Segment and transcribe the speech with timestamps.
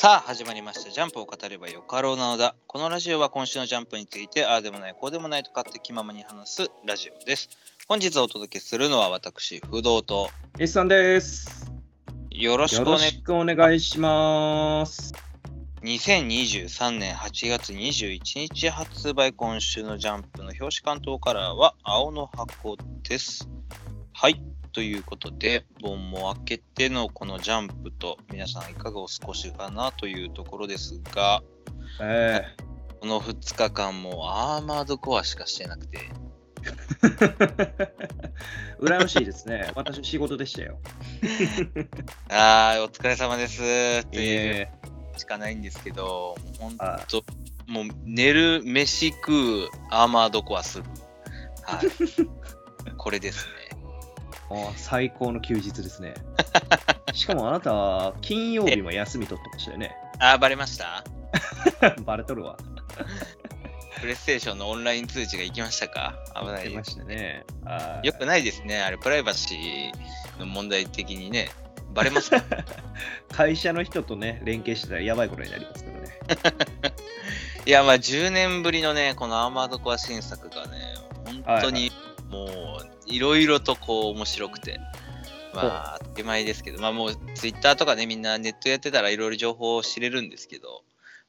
[0.00, 0.88] さあ始まりました。
[0.88, 2.54] ジャンプを語ればよかろうなのだ。
[2.66, 7.50] このラジオは今週のジャンプについてああでもないこうでもないと勝手気ままに話すラジオです。
[7.86, 10.30] 本日お届けするのは私不動と。
[10.58, 11.70] S さんです。
[12.30, 15.12] よろしよくお願いろしくお願いします。
[15.82, 23.50] 2023年8月21日発売今週のジャンプの表紙関東カラーは青の箱です。
[24.14, 31.42] はいということで本も開けてのこのジャンプと皆さんいかがお過ごしかなというところですが
[32.00, 32.44] え
[33.00, 36.10] この2日間もアーマードコアしかしてなくてえ
[38.80, 39.70] 羨ましいですね。
[39.74, 40.78] 私仕事でしたよ。
[42.28, 44.72] あーお疲れ様ですというえ
[45.16, 47.22] しかないんですけど、本は当、
[47.66, 50.84] もう寝る、飯食う、アーマードコアする。
[51.62, 52.94] はい。
[52.96, 53.59] これですね。
[54.52, 56.14] えあ最高の休日ですね。
[57.14, 59.94] しかもあなた、金曜日も休み取ってましたよね。
[60.18, 61.04] あー、バレました？
[62.04, 62.56] バレとるわ。
[64.00, 66.14] プレイステーションのオンライン通知が行きましたか？
[66.40, 67.44] 危ない出ましたね。
[67.64, 68.80] はいよくないですね。
[68.80, 71.50] あれ、プライバシーの問題的にね、
[71.92, 72.42] バレますか？
[73.32, 76.94] 会社の人とね、連携してたらやばいことになりますからね。
[77.66, 80.78] いや、まあ、10年ぶりのね、このアーマードコア新作がね、
[81.44, 81.92] 本当に
[82.30, 84.80] もう、いろいろとこう、面白くて、
[85.54, 90.82] まあ、当たり前ですけど、まあ、もう、ツイッターとかね、みんなネットやってたらいろいろ情報を知れるんですけど、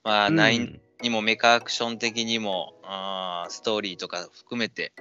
[0.03, 0.35] まあ、うん。
[0.35, 4.93] 9にもメカアクション的にも、あーストーリーとか含めて、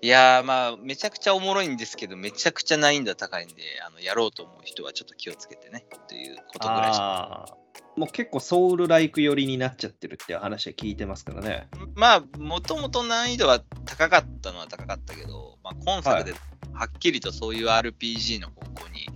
[0.00, 3.54] いやー、まあ、めちゃくちゃおもろいんですけど、めちゃくちゃ難易度高いんで、
[3.86, 7.56] あのやろうと思う人はちょっと気をつけてね、ということぐらいしか
[7.96, 11.68] もう結構ソウルライク寄りになっちゃってるって話は聞いてますからね。
[11.94, 16.32] まあ、もともと難易度は高かったのは高かったけど、まあ、今作で
[16.72, 19.08] はっきりとそういう RPG の方向に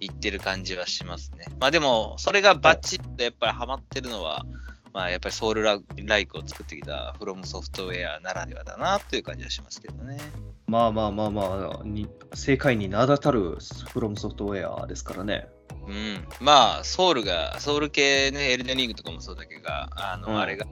[0.00, 1.46] 行ってる感じはしますね。
[1.60, 4.44] まあでも、それがバチッとやっぱりハマってるのは、
[4.92, 10.18] まあやっぱりソウルラライクを作ってきたフロムソフトウェアならではだなという感じはしますけどね。
[10.66, 13.58] まあまあまあまあ、に世界に名だたる
[13.92, 15.48] フロムソフトウェアですからね。
[15.86, 16.24] うん。
[16.40, 20.66] まあ、ソウルが、ソウル系ね、エルデンリングとかもそうだけど、あの、うんあれが、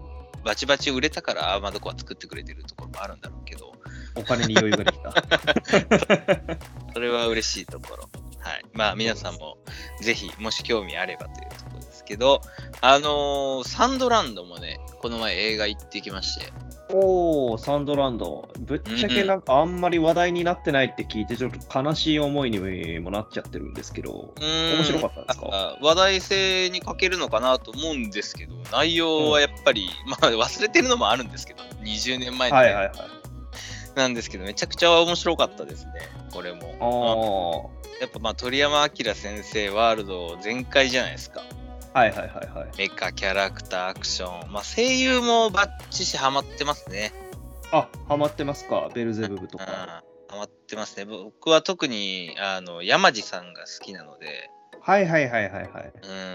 [0.45, 3.73] バチバチ売れたからアーマードコア作ってくれてるところもあるんだろうけど、
[4.15, 5.13] お金に余裕ができた。
[6.95, 8.09] それは嬉しいところ。
[8.39, 8.65] はい。
[8.73, 9.59] まあ、皆さんも
[10.01, 12.41] ぜひ、もし興味あればというところですけど、
[12.81, 16.53] あのーサンドランドもね、この前映画行ってきまして、
[16.93, 18.49] おー、サンドランド。
[18.59, 25.47] ぶっちゃけなんかあんまり話題になってないって聞いて、ちょっと悲しい思いにもなっちゃってるんですけど、面白かったですか？
[25.53, 32.95] あ話題性に欠けるのかなと思うんですけど、内容はやっぱり、 まあ、忘れてるのもあるんですけど、20年前のねはいはいはい。
[33.95, 35.93] なんですけど、めちゃくちゃ面白かったですね、
[36.33, 37.71] これも。
[37.71, 41.43] あやっぱまあ鳥山明先生ワールド全開じゃないですか。
[41.95, 42.29] あ、はいはいはい
[42.59, 42.69] はい。
[42.79, 44.53] メカ、キャラクター、アクション。
[44.53, 47.13] まあ声優もバッチシハマってますね。
[47.73, 50.03] あ、ハマってますか、ベルゼブブとうん、か。
[50.29, 51.05] ハマってますね。
[51.05, 55.93] 僕は特にあの山地さんが好きなので、はいはいはいはいはい。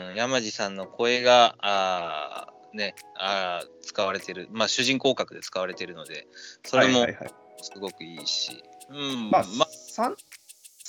[0.09, 4.47] うん、山地さんの声が、あーね、あー使われてる。
[4.51, 6.27] まあ主人公格で使われてるので、
[6.63, 8.63] それもはいはいはいすごくいいし。
[8.89, 10.15] うん、まあ、まサン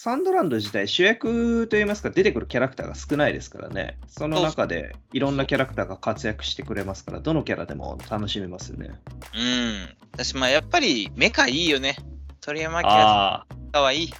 [0.07, 3.99] サンドランド自体主役といいますか出てくるキャラクターが少ないですからね。
[4.07, 8.91] その中でいろんなキャラクターが活躍してくれますから、どのキャラでも楽しめますよね。
[9.35, 9.97] うん。
[10.13, 11.97] 私、まあやっぱりメカいいよね。
[12.41, 14.15] 鳥山明あかわいい。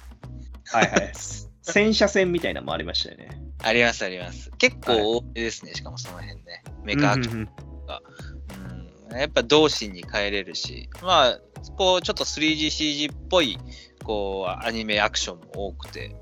[0.73, 1.13] あ、はいはい。
[1.63, 3.41] 戦車戦みたいなのもありましたよね。
[3.63, 4.51] ありますあります。
[4.57, 6.63] 結構多めですね、しかもその辺ね。
[6.83, 11.39] メカアクションうんやっぱ同心に変えれるし、まあ、
[11.77, 13.57] こうちょっと 3DCG っぽい
[14.07, 16.15] こうアニメアクションも多くて、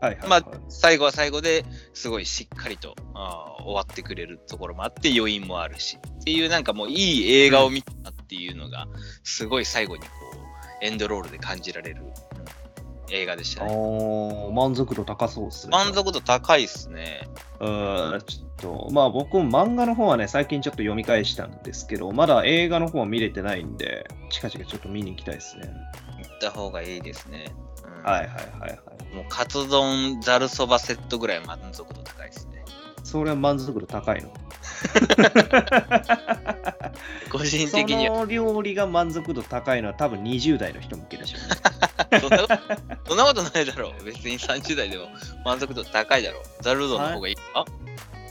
[0.00, 8.88] はいはいはいまあ、最後は最後ですごいしっかりとあー終わってくれるところもあって余韻もあるしっていうなんかもういい映画を見たっていうのが
[9.22, 10.08] すごい最後にこ
[10.82, 12.12] うエンドロールで感じられる、うん
[13.12, 14.50] 映画でしたね。
[14.54, 15.70] 満足度高そうですね。
[15.70, 17.28] 満足度高いっすね。
[17.60, 25.72] うん、ちょっと、まあ僕も漫画の方はね、最近ちょっと読み返したんですけど、まだ映画の方は見れてないんで、近々ちょっと見に行きたいですね。
[26.22, 27.52] 行った方がいいですね。
[27.84, 28.80] うんはいはいはいはい。
[29.14, 32.64] もうカツ丼ざるそばセットぐらい満足度高いですね。
[33.04, 34.32] それは満足度高いの？
[37.30, 42.20] 個人的にはその料理が満足度高いのは多分20代の人向けでしょうね。
[42.20, 42.58] そんなこと
[43.08, 44.04] そんなことないだろう。
[44.04, 45.08] 別に30代でも
[45.44, 46.42] 満足度高いだろう。
[46.62, 47.64] ざるうどんの方がいいか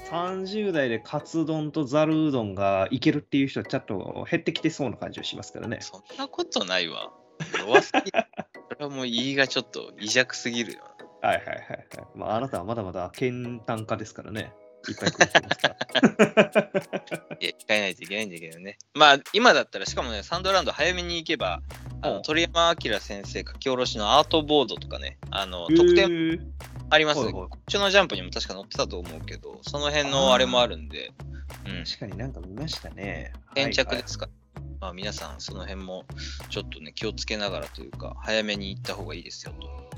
[0.09, 5.77] 30代でカツ丼とざるうどんがいけるっていう人はちょっと減ってきてそうな感じがしますからね。
[5.79, 7.11] そんなことないわ。
[7.59, 8.25] 弱すぎる。
[8.69, 10.79] それはもう言いがちょっと微弱すぎるよ。
[11.21, 11.87] はいはいはいはい。
[12.15, 14.53] まあ、あなたはまだまだ健単家ですからね。
[14.89, 15.77] いっぱい来る人ですから。
[17.39, 18.77] いや、変えないといけないんだけどね。
[18.95, 21.61] まあ、今だったら、しかもね、サンドランド早めに行けば、
[22.01, 26.39] あのうん鳥山明先生書き下ろしのアートボードとかね、あの、特典
[26.89, 27.31] ありますね。
[27.31, 31.11] こっちのジャンプにも確か載ってたと思うけど、その辺のあれもあるんで、
[31.65, 33.33] うん、確かになんか見ましたね。
[33.55, 34.27] 先着はいですか。
[34.79, 36.05] まあ、皆さん、その辺も
[36.49, 39.91] ちょっとね、気をつけながらというか、早めに行った方がいいですよと。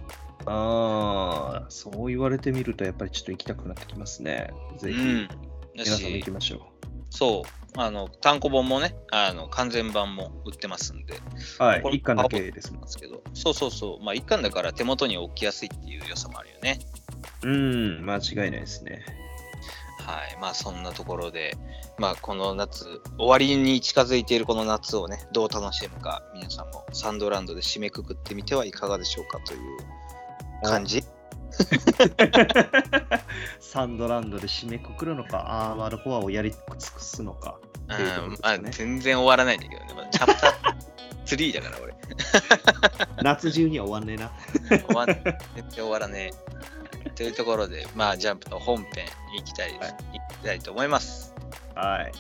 [0.46, 4.54] ああ、そう言われてみると、やっぱりちょっと行きたくなってきますね。
[4.78, 5.28] ぜひ、うん。
[5.28, 5.36] だ
[5.74, 6.68] 皆さんも行しき、ましょ
[7.10, 11.16] そう、あの、単行本もね、あの、完全版も売ってますんで、
[11.60, 11.64] う。
[11.64, 16.80] はいこ、れ一巻だけですもんすけど、そうそうそう、まあ、一巻だから手元に置きやすいっていう良さもあるよね。
[17.44, 19.06] うん、間違いないですね。
[20.06, 20.38] はい。
[20.40, 21.56] まあ、そんなところで、
[21.98, 29.60] まあ、この夏、終わりに近づいているこの夏をね、どう楽しむか、皆さんもサンドランドで締めくくってみてはいかがでしょうかという
[30.64, 31.04] 感じ？
[33.60, 37.58] サンドランドで締めくくるのか、アーマードコアをやり尽くすのか。
[37.90, 37.98] うん、
[38.42, 39.94] まあ、全然終わらないんだけどね。
[39.94, 40.54] まだチャプター
[41.26, 41.94] 3だから、俺。
[43.24, 44.32] 夏中には終わんねえな。
[44.88, 45.24] 終わん全
[45.56, 46.36] 然終わらねえ。
[47.16, 49.06] というところで、まあ、ジャンプの本編
[49.38, 51.34] いきたい、はいい、きたいと思います。
[51.76, 52.12] はい。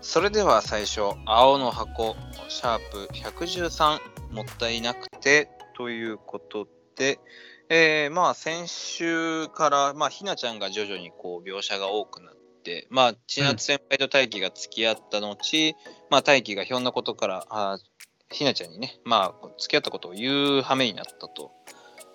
[0.00, 2.14] それでは最初、青の箱、
[2.48, 3.98] シャープ113、
[4.32, 7.18] もったいなくて、ということで、
[7.68, 15.74] えーまあ先週から、まあひなちゃんが徐々にこう描写が多くなって、まあ千夏先輩と大輝が付き合った後、
[16.08, 17.78] まあ大輝がひょんなことから、あー
[18.30, 21.52] ひなちゃんにね、まあ付き合ったことを言う羽目になったと。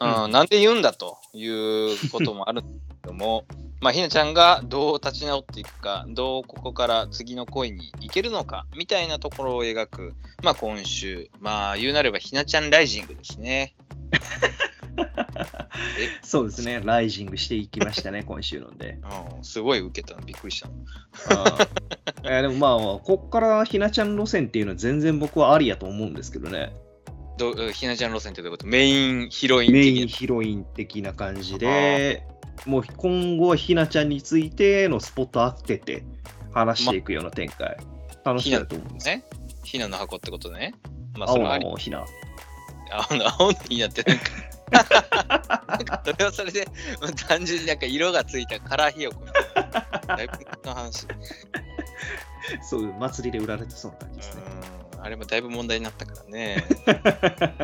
[0.01, 2.71] うんうんなんで言うんだということもあるんだ
[3.03, 3.45] けども、
[3.81, 10.13] まあ、ひなちゃんがどう立ち直っていくか、どうここから次の恋に行けるのか、みたいなところを描く、
[10.44, 13.75] まあ、今週、まあ、言うなればひなちゃんライジングですね。
[16.21, 18.98] そうですね、ライジングしていきましたね、 今週ので。
[19.38, 21.44] うん、すごい受けたの、びっくりしたの。
[21.44, 21.68] あー
[22.24, 26.74] えーでもまあ、こっからひなちゃん路線っていうのは全然僕はありやと思うんですけどね。
[27.41, 28.67] どうひなちゃん路線ってどういうこと？
[28.67, 32.23] メインヒロインメイン的ヒロイン的な感じで、
[32.65, 36.03] もう今後はひなちゃんについてのスポット当てて
[36.53, 37.77] 話していくような展開。
[38.23, 39.07] 楽しみだと思うんです。
[39.07, 39.23] ね？
[39.63, 40.73] ひなの箱ってことね。
[41.17, 41.65] まあ、そ青れはあり。
[41.65, 42.05] のひな。
[43.09, 46.65] 青の、青のひなってなんか、なんかそれはそれで、
[47.01, 49.25] まあ単純になんか色がついたカラーひよこ。
[50.07, 51.07] だいぶの話。
[52.61, 54.41] そういう祭りで売られてそうな感じですね。
[55.01, 56.63] うんあれもだいぶ問題になったからね。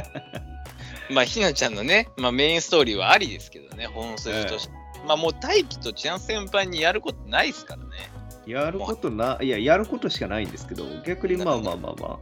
[1.09, 4.73] まあ、ひなちゃんのね、まあ、メインストーリーはありですけどね、本筋として。
[5.07, 8.09] まあ、もう大輝と千奈先輩にやることないですからね。
[8.45, 12.19] やることな、いや、やることしかないんですけど、逆にまあまあまあま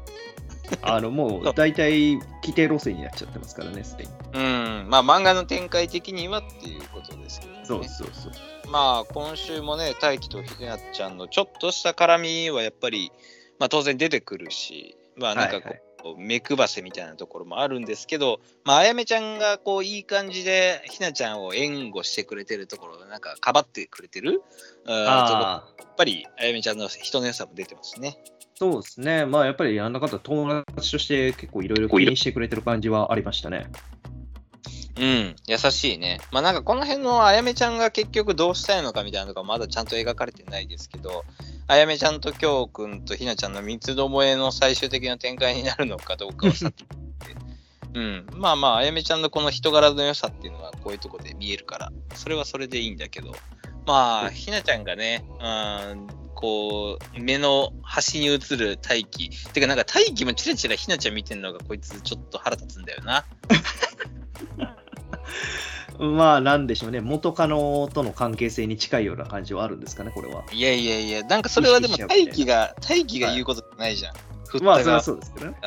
[0.83, 4.12] あ、あの、もう大体規定路線になっちゃってますからね、すでに。
[4.33, 7.59] うん、まあ、漫画の展開的にはっていうことですけどね。
[7.63, 8.69] そうそうそう。
[8.69, 13.12] まあ、今週もね、大輝とひなちゃんのちょっとした絡みはやっぱり、
[13.59, 15.81] まあ、当然出てくるし、まあ、なんかこう、はい
[16.19, 24.44] 目配せみたいなところもあるんですけど、まあ、あやめちゃんがこういい感じでひなちゃんを援護してくれてるところなんかかばってくれてる？
[24.88, 28.19] あやっぱりあやめちゃんの人の良さも出てますね。
[28.53, 29.25] そうですね。
[29.25, 33.65] まあやっぱりあんな方、友達として結構いろいろ気にしてくれてる感じはありましたね。
[34.97, 36.21] うん、優しいね。
[36.31, 41.25] まあなんかこの辺のあやめちゃんが結局どうしたいのかみたいなのがまだちゃんと描かれてないですけど、
[41.67, 46.85] あやめちゃんときょうくんとひなちゃんの三つどもえの最終的な展開になるのかどうかをさて
[47.95, 53.31] うん、まあまあ、あやめちゃんのこの人柄の良さっていうのはこういうとこで見えるから、それはそれでいいんだけど、
[53.85, 59.29] まあ、ひなちゃんがね、うん、こう、目の端に映る大輝。
[59.53, 63.23] てか、なんか大輝もチラチラひなちゃん見てんのがこいつちょっと腹立つんだよな。
[66.00, 67.01] まあなんでしょうね。
[67.01, 70.44] 元カノとの関係性に近いような感じはあるんですかね、これは。
[70.51, 74.13] いやいやいや、なんかそれはでも大輝が、大輝が言うことじゃないじゃん。
[74.48, 75.58] 振ったまあそれは側そうですけどね。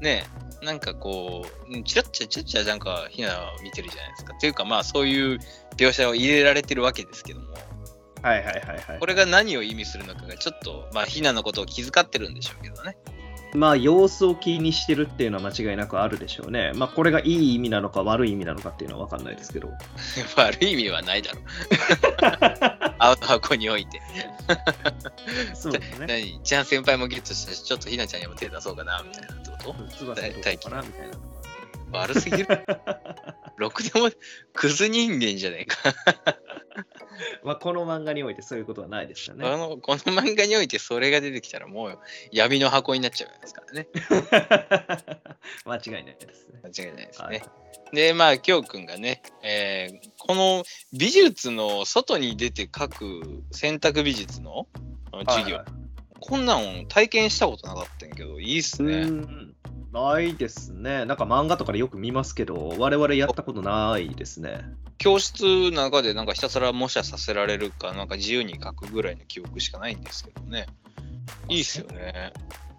[0.00, 0.26] ね
[0.62, 3.28] え、なんかこう、うんチラッチラチラッチラなんかひな
[3.58, 4.34] を見てるじゃないですか。
[4.34, 5.38] っていうかまあそういう
[5.76, 7.46] 描写を入れられてるわけですけども、
[8.22, 9.06] あはいはいはいはいこ。
[9.06, 12.96] れが何を意味するのかがちょっと、まあひなのことを気遣ってるんでしょうけどね。
[13.54, 16.72] まあ様子を気にしてるっていうのは間違いなくあるでしょうね。
[16.74, 19.70] まあこれがいい意味なのか悪い意味なのかっていうのは分かんないですけど。
[20.36, 21.42] 悪い意味はないだろう。
[22.98, 24.00] 青の箱において。
[25.54, 26.06] そうですね。
[26.06, 26.40] 何？
[26.42, 29.96] ちゃん先輩もゲットしたし、ちょっとひなちゃんにも手出そうかな、みたいなってこと？
[29.96, 31.18] 翼どうかなみたいな。
[31.92, 32.46] 悪すぎる。
[33.56, 34.10] ろくでも、
[34.52, 35.76] クズ人間じゃねえか。
[37.44, 39.44] まあこの漫画においてそういうことはないですよね。
[39.44, 41.98] このこの漫画においてそれが出てきたらもう
[42.32, 43.88] 闇の箱になっちゃうんですからね。
[45.64, 46.60] 間違いないですね。
[46.62, 47.26] 間違いないですね。
[47.26, 47.42] はい
[47.92, 54.66] で、まあ、きょうくんがね、えーこの美術の外に出て描く選択美術の
[55.12, 55.86] 授業、はいはい
[56.20, 59.06] こんなん体験したことなかったんやけど、いいっすうね。
[59.96, 61.06] んないですね。
[61.06, 64.60] なんか漫画とかでよく見ますけど、我々やったことないですね。
[64.98, 70.66] 教室の中でなんかひたすら模写させられるか、なんか自由に描くぐらいの記憶しかないんですけどね。
[71.48, 72.32] いいっすよね。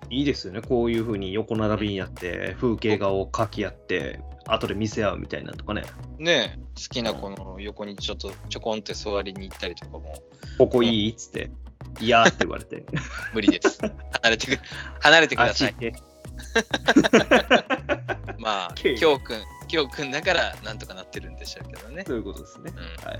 [0.09, 0.61] いいですよね。
[0.61, 5.83] こういうふうに横並びにやって、風景画を描き合って、後で見せ合うみたいなのとかね。
[6.19, 10.13] ね好きな子の横にちょっとちょこんって座りに行ったりとかも
[10.57, 11.51] ここいいっつって、
[11.99, 12.85] いやーって言われて。
[13.33, 13.79] 無理です。
[13.81, 14.59] 離れてく
[15.01, 15.75] 離れてください。
[18.39, 22.03] まあ、きょうくん、きょうくんだからなんとかなってるんでしょうけどね。
[22.05, 22.71] そういうことですね。
[22.75, 23.19] うんはい。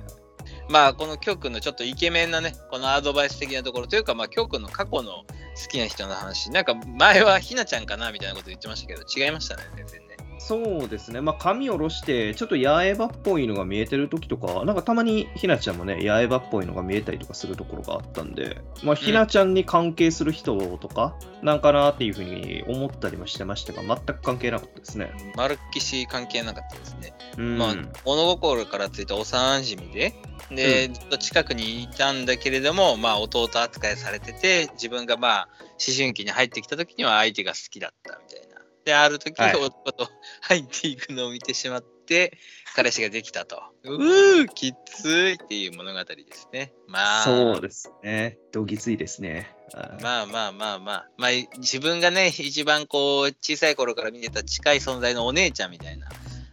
[0.69, 5.25] まあ、このきょうくんのちょっとイケメンなね、このアドバイス的なところというか、まあ、きょうくんの過去の好
[5.69, 10.06] きな人の話、なんか前はひなちゃんかなみたいなこと言ってましたけど、違いましたね、全然ね。
[10.39, 11.21] そうですね。
[11.21, 25.11] まあ、髪を下ろして、ちょっと八重歯っぽいのが見えてる時とか、なんかたまにひなちゃんもね、八重歯っぽいのが見えたりとかするところがあったんで、まあ、ひなちゃんに関係する人とか、なんかなっていうふうに思ったりもしてましたが、全く関係なかったですね。
[25.35, 27.13] まるっきし関係なかったですね。
[27.37, 27.57] うん。
[27.57, 27.75] まあ、
[28.05, 30.13] 物心からついた幼馴染で、
[30.51, 35.49] で、ずっと近くにいたんだけれども、まあ、弟扱いされてて、自分がまあ、
[35.85, 38.46] 思春期に入ってきた時には相手が好きだったみたいな。
[38.87, 40.09] で、ある時、はい弟と
[40.43, 42.37] 入っていくのを見てしまって、
[42.73, 43.61] 彼氏ができたと。
[43.83, 46.71] うー、きついっていう物語ですね。
[46.87, 48.37] まあ、そうですね。
[48.53, 49.53] どぎついですね。
[49.73, 56.07] あまあまあまあまあ、まあ、自分がね、一番こう、小さい頃から見てた近い存在のお姉ちゃんみたいな。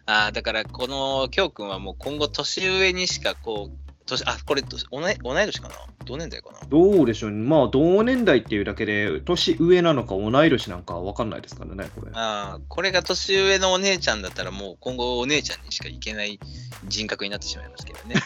[0.07, 5.75] あーだから、このきょうくんはもう今後、年上にしかこう、年あ、これ、年同い同い年かな？
[6.05, 6.59] 同年代かな？
[6.69, 7.31] どうでしょう？
[7.31, 7.37] ね。
[7.39, 12.13] まあ、同年代っていうだけで、年上なのか同い年なんかわかんないですからね、これ。
[12.15, 16.39] あーこれが年上のお姉ちゃんだったら、もう今後お姉ちゃんにしかいけない
[16.87, 18.17] 人格になってしまいますけどね。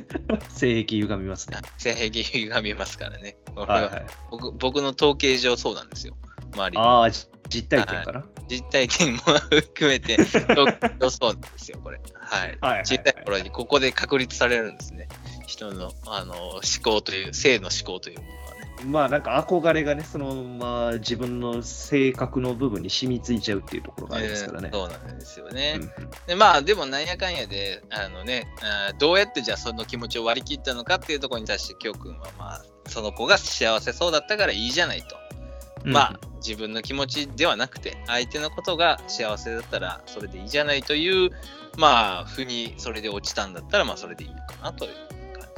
[0.50, 1.58] 性癖歪みますね。
[1.76, 3.36] 性癖が見えますからね。
[3.54, 4.06] ははいはい。
[4.30, 6.16] 僕僕の統計上そうなんですよ。
[6.54, 8.24] 周りにああ、じ実体験かな。
[8.48, 10.32] 実体験も含めて、 そ
[10.62, 12.00] うなんですよ、これ。
[12.14, 12.40] はい。
[12.40, 15.08] はいはいはい小さい頃にここで確立されるんですね。
[15.48, 18.58] 人のあの思考という、性の思考というものはね。
[18.84, 24.78] まあなんか憧れがね、そのまま自分の性格の部分に染みついちゃうっていうところがありますからねえー。
[24.78, 25.80] そうなんですよね。
[25.80, 25.90] うん
[26.26, 35.16] でまあ、でもなんやかんやで、あのね、あーどうやってじゃあその気持ちを割り切ったのかっていうところに対して、きょうくんはまあ、その子が幸せそうだったからいいじゃないと。
[35.84, 41.30] うんまあ、自分の気持ちではなくて、相手のことが幸せだったらそれでいいじゃないという、
[41.76, 44.90] まあ、ふにそれで落ちたんだったら、まあ、それでいいのかなという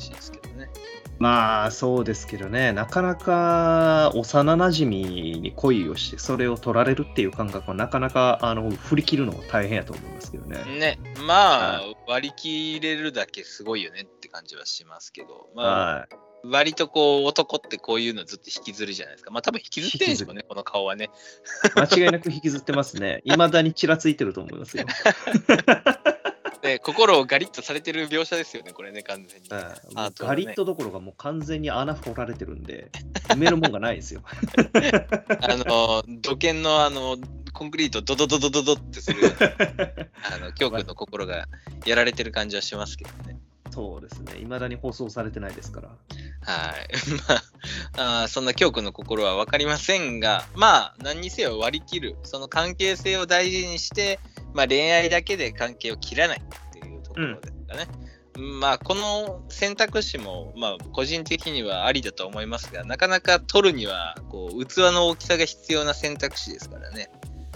[0.00, 0.70] 感じですけどね。
[1.18, 10.64] まあそうですけどね、なかなか幼なじみに恋をして、それを取られるっていう感覚はなかなかあの振り切るのも大変やと思いますけどね。
[10.78, 16.08] ね、まあ、割り切れるだけすごいよねって感じはしますけど、まあ、はい。
[16.42, 19.30] 割とこう、男ってこういうのずっと引きずるじゃないですか。
[19.30, 21.10] まあ、多分引きずってるんでしょうね、この顔はね。
[21.76, 23.20] 間違いなく引きずってますね。
[23.24, 24.86] いまだにちらついてると思いますよ。
[26.70, 29.48] で、心をガリッとされてる描写ですよね、これね、完全に。
[29.48, 29.52] う
[29.96, 32.90] あとはねガリットどころかもう完全に穴掘られてるんで、
[33.28, 34.22] 埋めるもんがないですよ。
[35.42, 37.16] あの、土建のあの、
[37.52, 39.20] コンクリートドドドドドドってする
[40.32, 41.48] あの、教訓の心が
[41.84, 43.36] やられてる感じはしますけどね。
[43.70, 44.38] そうですね。
[44.40, 45.88] いまだに放送されてないですから。
[45.88, 46.88] はい。
[47.96, 54.18] まあ、あーそんな教訓の心は分かりませんが、まあ、何にせよ割り切る、その関係性を大事にして、
[54.54, 57.86] まあ、恋愛だけで関係を切らないっていうところですかね。
[58.36, 67.10] まあ、この選択肢も、まあ、個人的にはありだと思いますが、なかなか取るには、こう、器の大きさが必要な選択肢ですからね。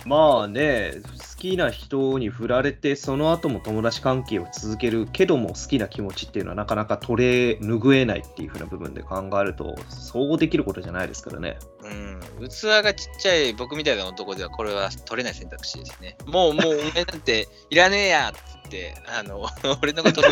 [0.07, 11.59] まあね、好きな人に振られて、その後も友達関係を続けるけども、好きな気持ちっていうのはなかなか取れ、拭えないっていう風な部分で考えると、そうできることじゃないですからね。
[11.83, 16.17] うん、器がちっちゃい僕みたいな男ではこれは取れない選択肢ですね。
[16.27, 19.47] もう、もうお前なんていらねえやっつって、あの、
[19.83, 20.25] 俺のことい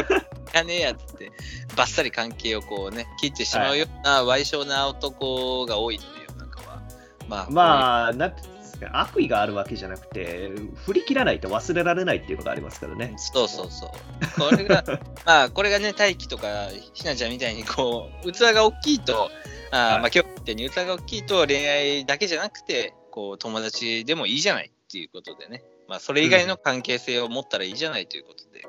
[0.53, 1.33] らねえやっつって、
[1.77, 6.83] バッサリ関係をこうね、切ってしまうような賠償な男が多いので、世の中は。
[7.29, 8.52] まあ、まあ、なんて
[8.83, 10.51] いうんですか、悪意があるわけじゃなくて、
[10.87, 13.15] 振り切らないと忘れられないっていうのがありますからね。
[13.17, 14.51] そうそうそう。
[14.51, 14.85] これが、
[15.25, 19.31] まあ、これがね、大輝とかひなちゃんみたいに、こう、器が大きいと、
[19.71, 25.63] あーはいまあ、今日みたいに器が大きいと恋愛だけじゃなくて、こう、友達でもいいじゃないっていうことでね。
[25.89, 28.67] まあ、それ以外の関係性を持ったらいいじゃないということで、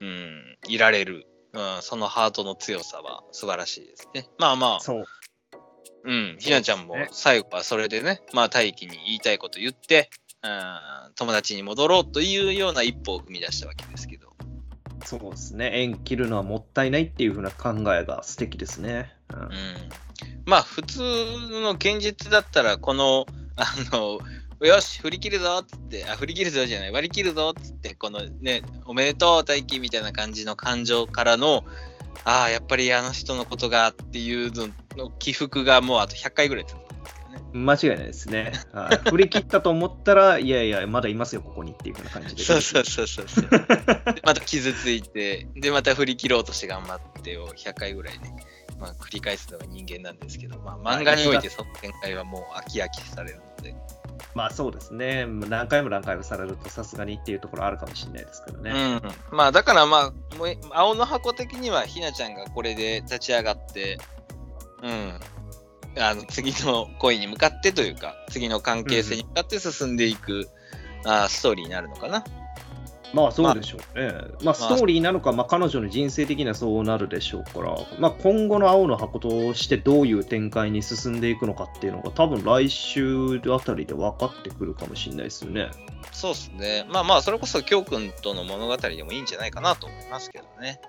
[0.00, 1.26] うん、いられる。
[1.54, 4.28] うん、そのハートの強さは素晴らしいですね。
[4.38, 5.04] まあまあ、そう。
[6.08, 10.08] うん、ひなちゃんも最後はそれでね、まあ大輝に言いたいこと言って、
[10.42, 14.32] うん、友達に戻ろうというような一歩を踏み出したわけですけど。
[15.04, 15.70] そうですね。
[15.74, 19.12] 縁切るのはもったいないっていう風な考えが素敵ですね。
[19.34, 19.50] うんうん、
[20.46, 21.02] まあ普通
[21.62, 24.18] の現実だったらこのあの
[24.66, 31.64] よし振り切るぞっつってあ振り切るぞじゃない割り切るぞっつってこのねおめでとう大輝みたいな感じの感情からの
[32.24, 37.42] ああやっぱりあの人のことがっていうのの起伏がもうあと100回ぐらい続くんですけどね。
[37.52, 38.52] 間違いないですね。
[38.72, 42.42] はい 振り切ったと思ったら、いやいや、まだいますよ、ここにっていう風な感じで。
[42.42, 43.48] そうそうそうそうそう。
[43.48, 48.34] でまた傷ついてでまた振り切ろうとして頑張ってを100回ぐらいね。
[48.78, 53.74] まあ、繰り返すのが人間なんですけど、まあ、漫画においてその展開はもう飽き飽きされるので、
[54.34, 55.26] まあそうですね。
[55.26, 58.70] 何回も何回もされるとさすがにっていうところあるかもしれないですけどね。
[58.70, 63.98] うん、まあだからまあもう青の箱的にはひなちゃんがこれで立ち上がって、
[64.82, 65.20] うん、
[66.00, 70.48] あの次の恋に向かってというか次の関係性に向かって進んでいく、
[71.04, 72.24] あストーリーになるのかな。
[73.14, 74.12] まあそうでしょうね。
[74.42, 85.70] まあストーリーなのか、まあ彼女の人生的にはそうなるでしょうから、まあ今後の青の箱としてどういう展開に進んでいくのかっていうのが多分来週あたりで分かってくるかもしれないですよね。
[86.12, 86.86] そうですね。
[86.90, 90.80] まあまあそれこそ京くんとの物語でもいいんじゃないかなと思いますけどね。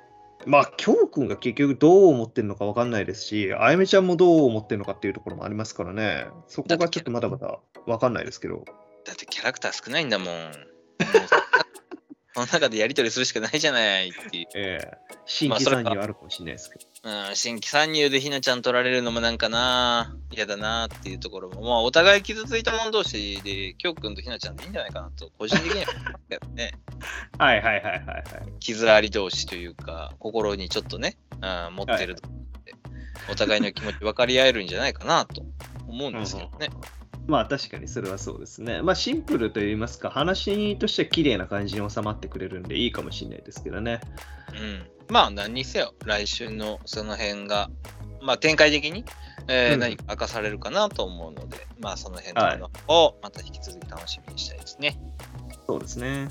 [0.46, 8.64] まあ、京くんが結局どう思ってるのか分かんないですし、あやめちゃんもどう思ってるのかっていうところもありますからね、そこがちょっとまだまだ分かんないですけど。
[9.06, 10.52] だってキャラクター少ないんだもん。
[12.34, 14.46] その中でやり取りするしかないじゃないっていう。
[14.56, 16.86] ええ新規参入あるかもしれないですけど。
[17.30, 26.72] うん、新規参入でひなちゃん取られるのもなんかな、嫌だなっていうところも、まあ、お互い傷ついた者同士で、きょうくんとひなちゃんでいいんじゃないかなと、個人的には思いますけどね。
[27.38, 28.24] はいはいはいはいはい。
[28.60, 32.28] 傷あり同士というか、心にちょっとね、うん、持ってると、
[33.32, 35.44] お互いの気持ち分かり合えるんじゃないかなと
[35.88, 36.70] 思うんですけどね。
[37.30, 38.82] まあ確かにそれはそうですね。
[38.82, 44.02] まあシンプルといいますか、話としては綺麗な感じに収まってくれるんでいいかもしれないですけどね。
[44.52, 44.84] うん。
[45.10, 47.70] まあ何にせよ、来週のその辺が、
[48.22, 49.06] まあ展開的に、
[49.48, 55.00] えーうん何か明かされるかなと思うので、まあその辺のをまた引き続き楽しみにしたいですね。
[55.68, 56.30] そうですね。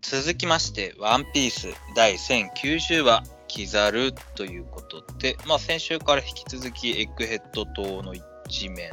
[0.00, 8.14] 続きまして、ワンピース第1090話、キザルということで、まあ先週から引き続きエッグヘッド島の
[8.46, 8.92] 一面、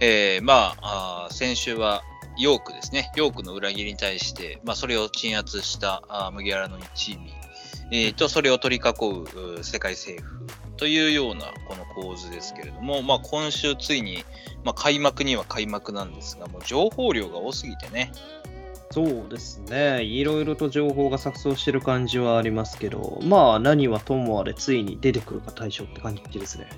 [0.00, 2.02] えーまあ先週は
[2.36, 7.32] ヨークですね、ヨークの裏切りに対して、まあ、それを鎮圧したあー麦わらの一味、
[7.90, 8.90] えーとそれを取り囲
[9.58, 10.40] う世界政府
[10.76, 14.24] というようなこの構図ですけれども、まあ、今週ついに、
[14.64, 18.10] まあ、開幕には開幕なんですが、もう情報量が多すぎてね、
[18.90, 20.02] そうですね。
[20.04, 26.68] いろいろと情報が錯綜してる感じはありますけど、まあ何はともあれついに出てくるか対象って感じですね。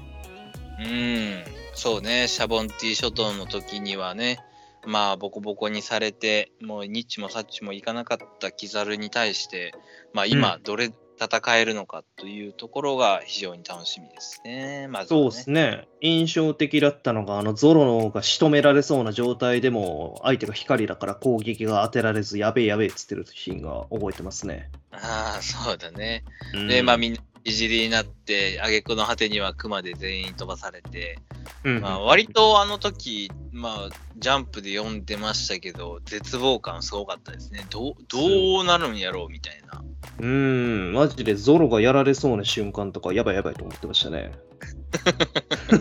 [0.79, 1.45] うん、
[1.77, 4.41] そうね、シャボンティ諸島の時にはね、
[4.87, 9.75] まあ、ボコボコにされて、もうニッチもサッチもいかなかったキザルに対して、
[10.15, 14.89] まあ、今、どれ戦えるのかというところが非常に楽しみですね。
[14.89, 15.07] まね。
[15.07, 15.87] そうですね。
[16.01, 24.71] 印象的だったのが、あのゾロのが仕留められそうな状態でも、相手が光だから攻撃が当てられず、やべえやべえっつってるシーンが覚えてますね。
[24.93, 26.25] ああ、そうだね。
[26.55, 31.21] うんで、まあ、みいじりになって、挙句の果てには熊で全員飛ばされて、
[31.63, 37.65] うんまあ、割とあの時、まあ、ジャンプで読んでましたけど、絶望感すごかったですね。
[37.71, 39.85] どうどうなるんやろうみたいな。
[40.19, 44.33] うん、マジでゾロがやられそうな瞬間とか、やばいやばいと思ってましたね。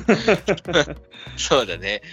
[1.35, 2.03] そうだね。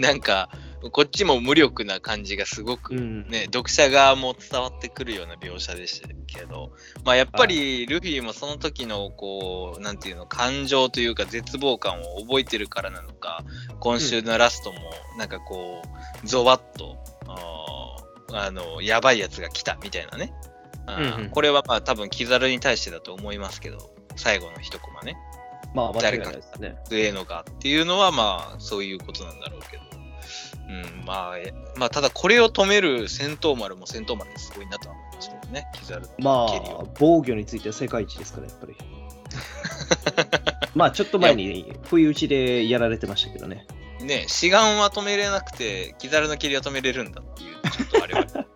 [0.00, 0.50] なんか、
[0.92, 6.72] こっちも無力な感じがすごく、うんね、読者側も伝わってくるような描写でしたけど、
[7.04, 13.44] まあやっぱりルフィもその時のこう、なんていうの、感情というか絶望感を覚えてるからなのか、
[13.80, 14.78] 今週のラストも
[15.18, 15.82] なんかこ
[16.22, 16.96] う、ゾワッと、
[18.32, 20.32] あの、やばいやつが来たみたいなね。
[20.86, 25.16] うんうんこれはまあ多分キザルに対してだと思いますけど、最後の一コマね。
[25.74, 26.76] まあ、間違いないですね。
[26.86, 29.82] 強えのかっていうのはまあそういうことなんだろうけど、
[30.68, 38.76] うん、まあ、えまあただこれを止める戦闘丸も戦闘丸ですごいなとは思いますけどね、キザルのま蹴りをあ、防御については世界一ですから、やっぱり。
[40.74, 43.66] まあ、ちょっと前に不意打ちでやられてましたけどね。
[44.00, 48.26] ね、志願は止めれなくて、キザルの蹴りは止めれるんだっていう、ちょっとあれは、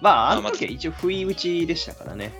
[0.00, 2.32] まあ、あのまあ時は一応不意打ちでしたからね。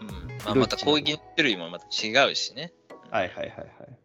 [0.00, 2.72] うんまあ、また攻撃の種類もまた違うしね。
[3.10, 3.99] はいはいはいはい。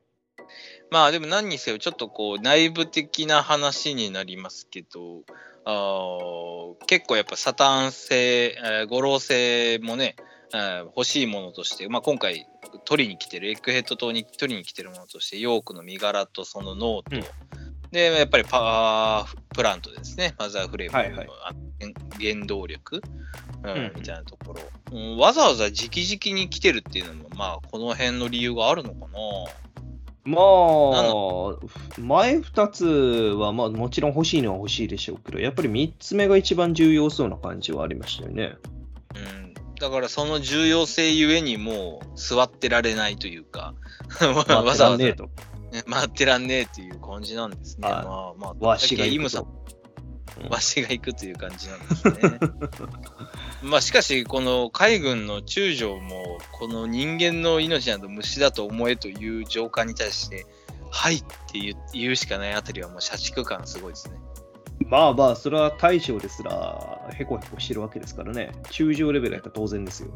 [0.91, 5.21] まあでも何にせよちょっとこう内部的な話になりますけど、
[5.65, 10.15] あー結構やっぱサターン聖、えー五老星もね、
[10.53, 12.47] えー欲しいものとして、まあ、今回
[12.85, 17.23] 取りに来てるエッグヘッド島に取りに来てるものとしてヨークの身柄とそのノート、うん。
[17.91, 20.35] で、やっぱりパワープラントですね。
[20.37, 21.27] マザーフレームの、はいはい。
[21.43, 21.51] あ
[22.19, 23.01] 原動力、
[23.63, 23.91] うんうん。
[23.95, 29.07] みたいなところ、うんわざわざ直々に来てるっていうのも、まあ、この辺の理由があるのかな。
[30.25, 38.55] まあ、前2つは、まあ、もちろん欲しいのは欲しいでしょうけど、やっぱり3つ目が一番重要そうな感じはありましたよね。
[39.15, 43.75] うん、だからその重要性ゆえにもう座ってられないというか、
[44.19, 45.05] まあわざわざ。
[45.87, 47.87] 待ってらんねえっていう感じなんですね。
[47.89, 49.43] はいまあまあ、わしが行くイムさ
[50.49, 52.39] わしが行くという感じなんですね。
[53.63, 60.45] まあしかし、この海軍の中将も、この人間の命など虫だと思えという上官に対して、
[60.91, 64.17] はいって言うしかないあたりはもう社畜感すごいですね。
[64.87, 68.51] まあまあ、それは大将ですら、へこへこしてるわけですからね。
[68.71, 70.09] 中上レベルやったら当然ですよ。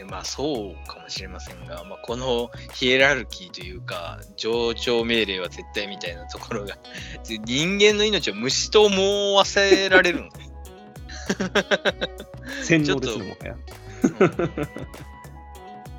[0.00, 6.78] でまあそうかもしれませんが、まあ、このヒエラルキーというか、上長命令は絶対みたいなところが、
[7.44, 10.28] 人間の命を虫と思わせられるの。
[12.64, 13.52] 洗脳ですね、もはや。
[13.52, 14.68] うん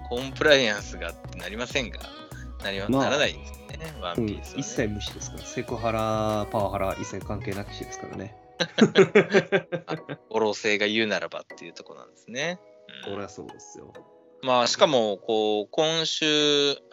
[0.09, 1.99] コンプライアンスがってなりませんが、
[2.63, 5.43] なりままあならないんですよね、ワうんンピースは、ね一切無視ですから。
[5.43, 8.35] セクハラ、パワハラ、一切関係なくしですからね。
[10.29, 12.59] 五老星が言うならばっていうところなんですね。
[13.05, 13.93] うんこれはそうですよ。
[14.43, 16.25] まあ、しかも、こう、今週、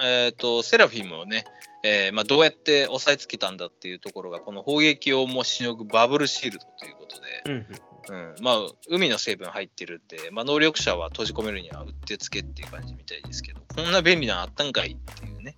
[0.02, 1.44] えっ、と、セラフィムをね、
[1.82, 7.66] えーまあ、どうやって押さえつけたんだっていうところが、この砲撃をもしのぐバブルシールドということで、うん。
[8.10, 8.56] うん、まあ、
[8.88, 15.57] 海の成分入ってるんで、まあ、能力者は閉じ込めるにはうってつけっていう感じみたいですけど、こんな便利なのあったんかいっていうね。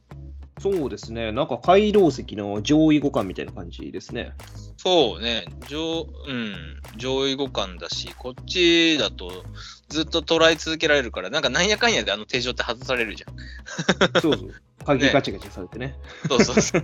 [0.60, 1.32] そうですね。
[1.32, 4.34] なんか回廊石の上位互換みたいな感じですね。
[4.76, 9.44] そうね、上,、うん、上位互換だし、こっちだと
[9.88, 13.34] ずっと捉え続けられるから、なんかなんやかんやであの手錠って外されるじゃん。
[14.20, 14.54] そうそう。
[14.84, 15.96] 鍵ガチャガチャされてね。
[16.28, 16.82] そうそうそう。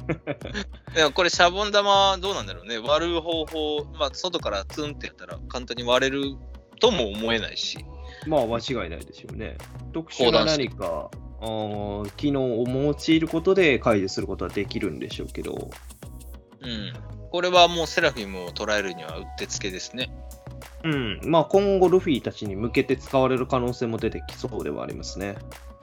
[0.95, 2.79] でもこれ、シャボン玉どうなんだろうね。
[2.79, 6.35] 割る方法、まあ、外からツンってやったら簡単に割れる
[6.81, 7.79] とも思えないし。
[8.27, 9.57] まあ間違いないでしょうね。
[9.93, 11.11] 特殊な何か、
[11.41, 15.71] あー機能を用いることで解除することはできるんでしょうけど、
[16.61, 16.93] うん。
[17.31, 20.11] これはもうセラフィムを捉えるにはうってつけですね。
[20.85, 25.37] うん、まあ今後ルフィたちに向けて使われる可能性も出てきそうではありますね。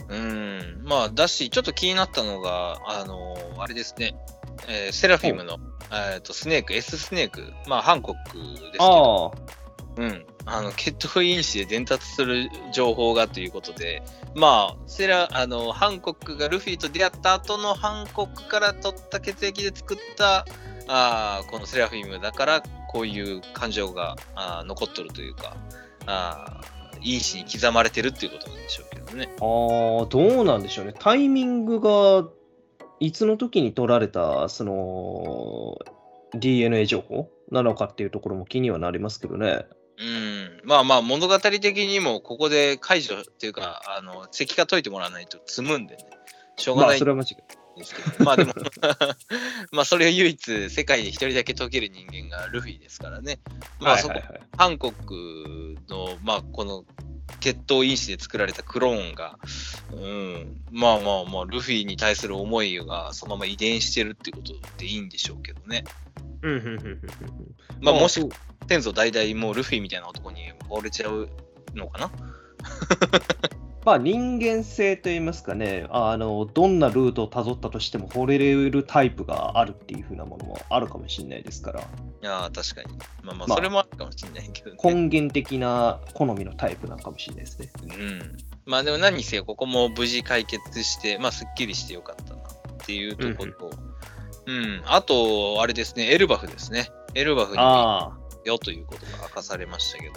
[0.09, 0.81] うん。
[0.83, 4.15] まあ、だし、ちょっと気になったのが、あのあれですね。
[4.67, 5.57] えーセラフィムの、
[5.91, 9.33] えーとスネーク、S スネーク、まあ、ハンコックですけど、
[9.97, 14.03] ああ、うん、あの血統因子で伝達する情報がということで、
[14.35, 20.45] まあ、セラあのハンコックがルフィと出会った後のハンコックから取った血液で作った
[20.87, 25.55] あこのセラフィムだから、こういう感情があ残っとるというか、
[26.05, 26.61] あ
[27.01, 29.29] 因子に刻まれてるっていうことなんでしょうけどね。
[29.39, 30.93] ああ、どうなんでしょうね。
[30.97, 32.27] タイミングが
[32.99, 35.77] いつの時に取られた、その、
[36.39, 39.65] DNA 情報なのかっていうところも気にはなりますけどね。
[39.99, 46.05] うん、まあまあ物語的にもここで解除っていうか、あの石化解いてもらわないと積むんでね、
[46.57, 47.63] しょうがまあ、ないそれは間違い。
[47.75, 48.53] ですけど、まあでも、
[49.71, 53.39] まあそれを唯一世界で一人だけ解ける人間がルフィですからね。
[53.79, 56.85] まあそこ、はいはいはいハンコックの、まあこの
[57.39, 59.39] 血統因子で作られたクローンが、
[59.91, 65.83] うん、まあまあまあ、ルフィに対する思いがそのまま遺伝してるっていうことでいいんでしょうけどね。
[66.41, 67.01] うんうんうんうんうん
[67.81, 68.21] まあもし
[68.63, 71.29] そう先祖代々もうルフィみたいな男に惚れちゃう
[71.75, 72.11] のかな？
[73.85, 81.83] まあ人間性といいますかね、あの、どんなルートをたどったとしても惚れれるタイプがあるっていう風なものもあるかもしれないですから、い
[82.21, 82.97] やー確かに。
[83.23, 84.77] まあまあ、まあそれもあるかもしれないけどね。
[84.81, 87.69] 根源的な好みのタイプなのかもしれないですね。
[87.85, 88.37] うん。
[88.65, 93.71] まあでも何にせよ、ここも無事解決して、まあすっきりしてよかったなっていうところと、
[94.45, 96.89] うん、あと、あれですね、エルバフですね。
[97.15, 100.13] エルバフにああ、よということが明かされましたけど、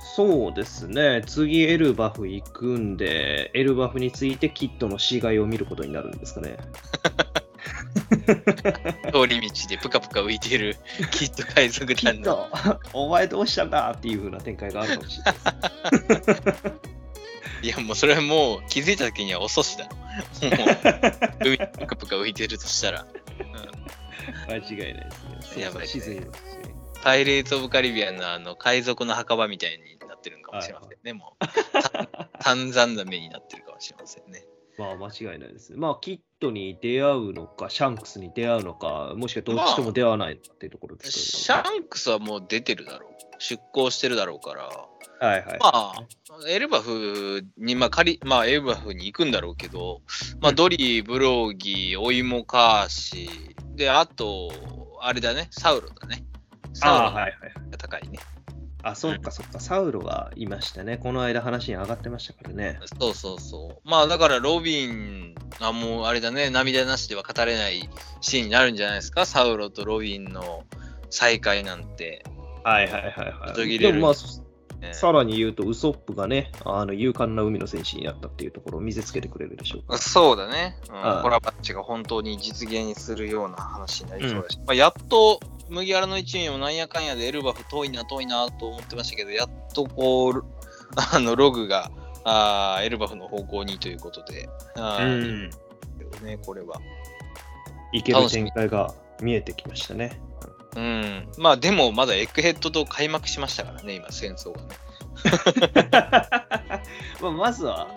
[0.00, 1.22] そうですね。
[1.26, 6.56] 次エルバフ行くんで、エルバフについてキッドの死骸を見ることになるんですかね。
[9.12, 10.76] 通り道でぷかぷか浮いている
[11.12, 12.22] キッド海賊団の。
[12.22, 12.48] ド、
[12.92, 15.34] お前どうしたんだっていう風な展開があるかもしれない
[16.08, 16.42] です。
[17.62, 19.84] いや、もうそれはもう気づいた時には遅しだ。
[19.84, 19.94] もう、
[21.44, 23.06] 海にぷかぷか浮いてるとしたら。
[23.40, 23.48] うん
[24.48, 25.10] 間違いないで
[25.42, 25.62] すね。
[25.62, 26.20] やばいすし
[27.02, 31.82] パイレーツ・オブ・カリビアンのあの海賊の墓場みたいになってるのかもしれませんね、もう。
[31.82, 34.44] た炭山な目になってるかもしれませんね。
[34.78, 35.78] まあ間違いないですね。
[35.78, 43.18] まあキッドに出会うのか、シャンクスに出会うのか、もしくはどっちとも出会わないっていうところですシャンクスはもう出てるだろう。
[43.38, 44.64] 出航してるだろうから。
[45.20, 45.58] はいはい。
[45.58, 46.04] まあ、
[46.48, 50.02] エルバフに、まあ、仮、まあ、エルバフに行くんだろうけど、
[50.40, 53.28] まあ、うんドリー、ブローギー、オイモカーシ、
[53.74, 54.52] で、あと、
[55.00, 56.24] あれだね、サウロだね。
[56.72, 57.32] サウロああ、がはいはい。
[57.78, 58.18] 高いね。
[58.82, 60.98] あ、そっかそっか、サウロがいましたね。
[60.98, 62.78] この間話に上がってましたからね。
[62.98, 63.88] そうそうそう。
[63.88, 67.88] まあだからロビン、あもうあれだね、涙なしでは語れない
[68.20, 70.64] シーンになるんじゃないですか、サウロとロビンの
[71.10, 72.24] 再会なんて。
[72.62, 73.78] はいはいはいはい。
[73.78, 74.12] でもまあ、
[74.80, 79.98] ねさらに言うと、ウソップがね、あの勇敢な海の戦士になったっていうところを見せつけてくれるでしょうか。
[79.98, 90.44] そうだね、うんはいコラバッチが本当に実現するような話になりそうだし、まあ、やっと麦わらの一味もなんやかんやでエルバフ遠いな遠いなと思ってましたけど、やっとこう、
[91.12, 91.90] あのログが
[92.24, 95.50] あーエルバフの方向にということで、あうーん。
[96.22, 96.80] ね、これは。
[97.92, 100.20] いける展開が見えてきましたね。
[100.76, 104.68] うん、まあでもまだエッグヘッドと開幕しましたからね、今戦争がね。
[107.20, 107.88] まあ、まずは、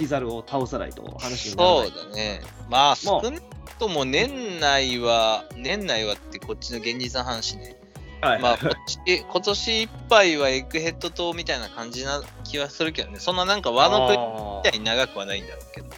[0.00, 1.88] キザルを倒さないと話にならない。
[1.90, 2.40] そうだね。
[2.70, 7.76] まあまあ少なくとも年内は、年内はってこっちの現実の話ね。
[8.22, 13.18] はいまあ、こっち今年いっぱいはエッグヘッド島みたいな感じな気はするけどね。
[13.18, 14.18] そんななんか和の国
[14.58, 15.88] みたいに長くはないんだろうけど。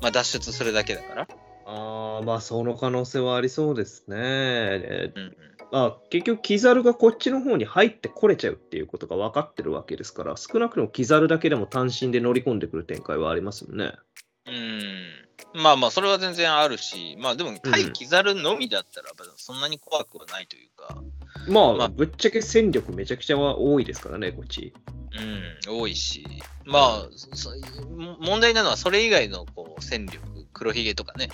[0.00, 1.28] まあ脱出するだけだから。
[1.66, 4.16] ああ、まあその可能性はありそうですね。
[4.16, 5.36] えうんうん。
[5.72, 13.92] まあ、結局、キザルがこっちの方に入ってこれちゃうっていうことが分かってるわけですから、少なくともキザルだけでも単身で乗り込んでくる展開はありますよね。
[14.46, 15.62] うん。
[15.62, 21.02] まあまあ、それは全然あるし、まあでも、対キザルのみだったら、そんなに怖くはないというか、
[21.48, 24.72] まあ、まあぶっちゃけ戦力めちゃくちゃは多いですからね、こっち。
[25.66, 26.24] うん、多いし、
[26.64, 27.08] まあ、
[28.20, 30.20] 問題なのはそれ以外のこう戦力、
[30.52, 31.30] 黒ひげとかね、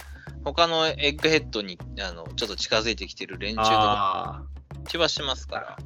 [0.47, 4.43] 他のエッグヘッドにあのちょっと近づいてきてる連中とかあ
[4.87, 5.77] 気はしますから。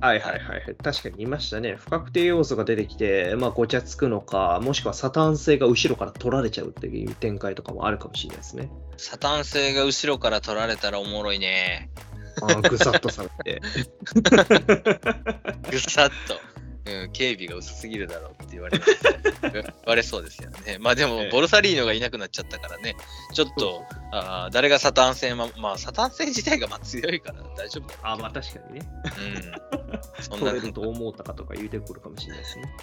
[0.00, 0.74] あ、はいはいはいはい。
[0.82, 1.76] 確かにいましたね。
[1.76, 8.68] 不確定要素が出てきて、まあ、ごちゃつくのか、もしくはサタン星が後ろから取られちゃうっていう展開とかもあるかもしれないですね。
[8.96, 11.90] サタン星が後ろから取られたらおもろいね。
[12.42, 13.62] あーぐさっとされて。
[15.70, 16.49] ぐさっと。
[16.90, 18.78] うん、警備が薄すぎるだろうって言われ
[19.52, 20.78] 言われそうですよね。
[20.82, 22.96] まあでもええ、ボルサリーノがいなくなっちゃったからね、
[23.32, 28.88] ちょっと、あー誰がサタン星ま、まあ、サタン星自体がまあ強いから大丈夫だろあーまあ確かにね。
[29.18, 29.20] う。
[29.20, 30.00] うん。
[30.20, 32.74] そん取なれると思ったかとか言うてくるかもしれないですね。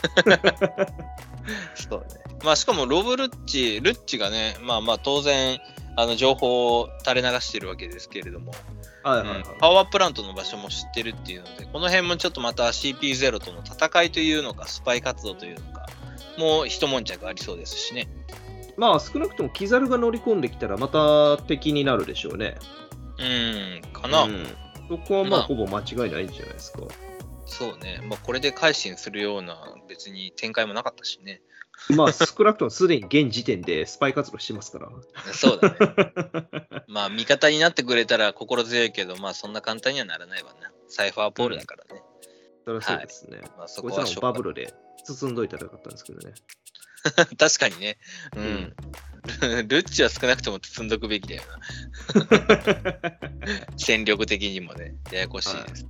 [1.89, 2.07] そうね。
[2.43, 5.59] まあしかもロブ・ルッチ、ルッチがね、まあまあ当然、
[5.95, 8.53] あの情報を垂れ流してるわけですけれども、
[9.03, 9.37] はいはいはい。
[9.39, 15.87] うんパワープラントの場所も知ってるっていうので、この辺もちょっとまた CP0 との戦いというのか、スパイ活動というのか、
[16.37, 18.07] もう一悶着ありそうですしね。
[18.77, 22.57] まあ少なくともキザルが乗り込んできたらまた敵になるでしょうね。
[23.19, 24.23] うん、かな。
[24.23, 24.45] うん
[24.89, 26.79] そこはまあまあほぼ間違いないんじゃないですか。
[27.45, 27.99] そうね。
[28.07, 31.41] まあこれで改心するような別に展開もなかったしね。
[31.95, 34.89] まあ少なくともすでに現時点でスパイ活動してますから。
[35.33, 36.83] そうだね。
[36.87, 40.71] まあ味方になってくれたら心強いけど、まあそんな簡単にはならないわな。
[40.89, 42.01] サイファーポールだからね。
[42.65, 43.41] それはそうですね。
[43.57, 44.73] まあそこはバブルで
[45.05, 46.33] 包んどいたらよかったんですけどね。
[47.37, 47.97] 確かにね。
[48.35, 48.75] うん。
[49.67, 53.19] ルッチは少なくとも積んどくべきだよな。
[53.77, 55.85] 戦力的にもね、ややこしいです。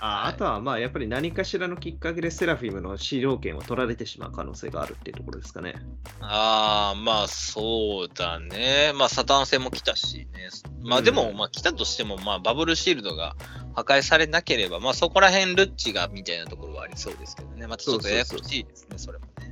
[0.00, 5.74] ああとはまあやっぱり何かしらのきっかけでセラフィムの資料権を取られてしまう可能性があるっていうところですかね。
[6.20, 8.92] ああ、まあそうだね。
[8.94, 10.48] まあサタン戦も来たしね。
[10.82, 13.36] まあでも、うんまあ来たとしても、まあバブルシールドが
[13.74, 17.66] 破壊されなければ、まあそこら辺ルッチがみたいなところはありそうですけどね。
[17.66, 19.50] またちょっとややこしいですね、それもね。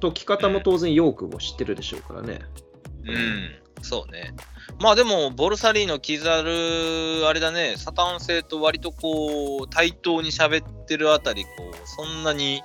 [0.00, 2.40] 解き方も当然ヨークも知ってるでしょうからね。
[3.04, 4.34] うん、そうね。
[4.80, 12.62] まあでも、ボルサリーノ、キザル、あれだね、サタン星と割とこう、対等に喋ってるあたり、こう、そんなに、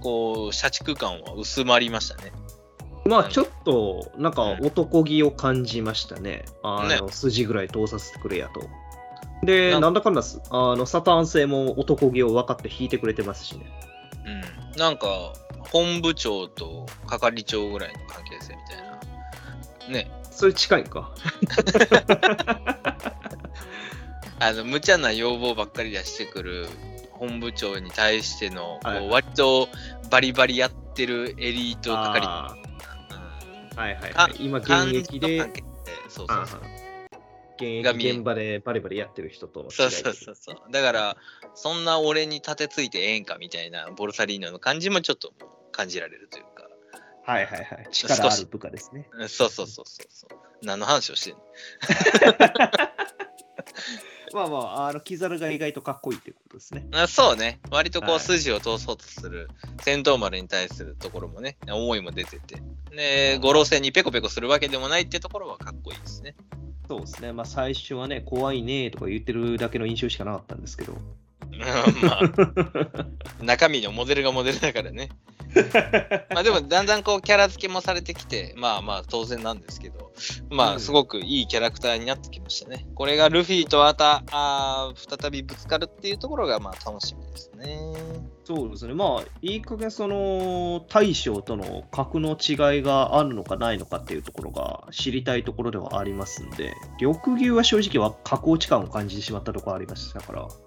[0.00, 2.32] こう、社畜感は薄まりましたね。
[3.06, 6.44] まあちょっとなんか男気を感じましたね。
[6.62, 8.62] あの筋ぐらい通させてくれやと。
[9.46, 13.66] で、ななんだかんだすあのサタン星も男気を分かって弾いてくれてますしね。
[14.74, 14.80] うん。
[14.80, 15.32] なんか、
[15.70, 18.85] 本部長と係長ぐらいの関係性みたいな。
[19.90, 20.10] ね。
[20.30, 21.14] それ近いんか。
[24.38, 26.68] あの、無茶な要望ばっかり出してくる
[27.12, 29.68] 本部長に対しての、こうはい割と
[30.10, 32.56] バリバリやってるエリート係は
[33.76, 34.34] いはい、かはい。
[34.38, 35.40] 今現役で、
[36.08, 36.60] そうそうそう。
[37.58, 40.56] 現役現場でバリバリやってる人とそうそうそうそう。
[40.70, 41.16] だから、
[41.54, 45.32] そんな俺に立てついてええんかみたいなボルサリーノの感じもちょっと
[45.72, 46.55] 感じられるというか。
[47.26, 47.88] はいはいはい。
[47.90, 49.08] 力ある部下ですね。
[49.12, 50.38] うんそうそうそうそうそう。
[50.62, 51.40] 何の話をしてんの？
[54.32, 56.86] まあまあ、あの、キザルが意外とかっこいいってことですね。
[56.92, 57.58] あそうね。
[57.70, 59.48] 割とこはいう筋を通そうとする
[59.80, 62.62] 戦闘丸に対するところもね、思いも出てて。
[62.90, 66.36] で、五老星にペコペコするわけでもないってところはかっこいいですね。
[66.88, 67.32] そうですね。
[67.32, 70.96] まあ最初はね、怖いねとか言ってるだけの印象しかなかったんですけど。
[71.52, 71.60] うん
[72.08, 75.08] まあ、中身のモデルがモデルだからね。
[76.30, 80.12] まあでもだんだんこうキャラ付けもされてきて、まあまあ当然なんですけど、
[80.50, 82.86] まあすごくいいキャラクターになってきましたね。
[82.94, 87.94] これがルフィとまたあー再びぶつかるっていうところがまあ楽しみですね。
[88.44, 88.94] そうですね。
[88.94, 100.65] まあ、いい加減その大将との格の違いがあるのかないのかっていうところが知りたいところではありますんで、緑牛は正直は格落ち感を感じてしまったところありましたから、うん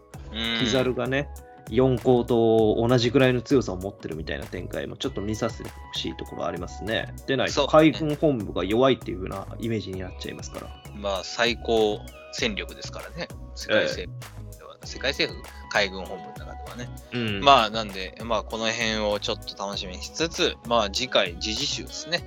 [0.60, 1.30] キザルがね、
[1.70, 7.14] 4校と同じぐらいの強さを持ってるみたいな展開もちょっと見させてほしいところありますね。
[7.28, 10.68] でないと海軍本部が弱いっていう風なイメージになっちゃいますから。
[10.96, 12.00] まあ最高
[12.32, 13.28] 戦力ですからね。
[13.56, 14.12] 世界政
[14.52, 16.90] 府では、世界政府海軍本部の中ではね。
[17.14, 22.24] うんまあなんで、まあこの辺をちょっと楽しみにしつつ、まあ次回、時事集ですね。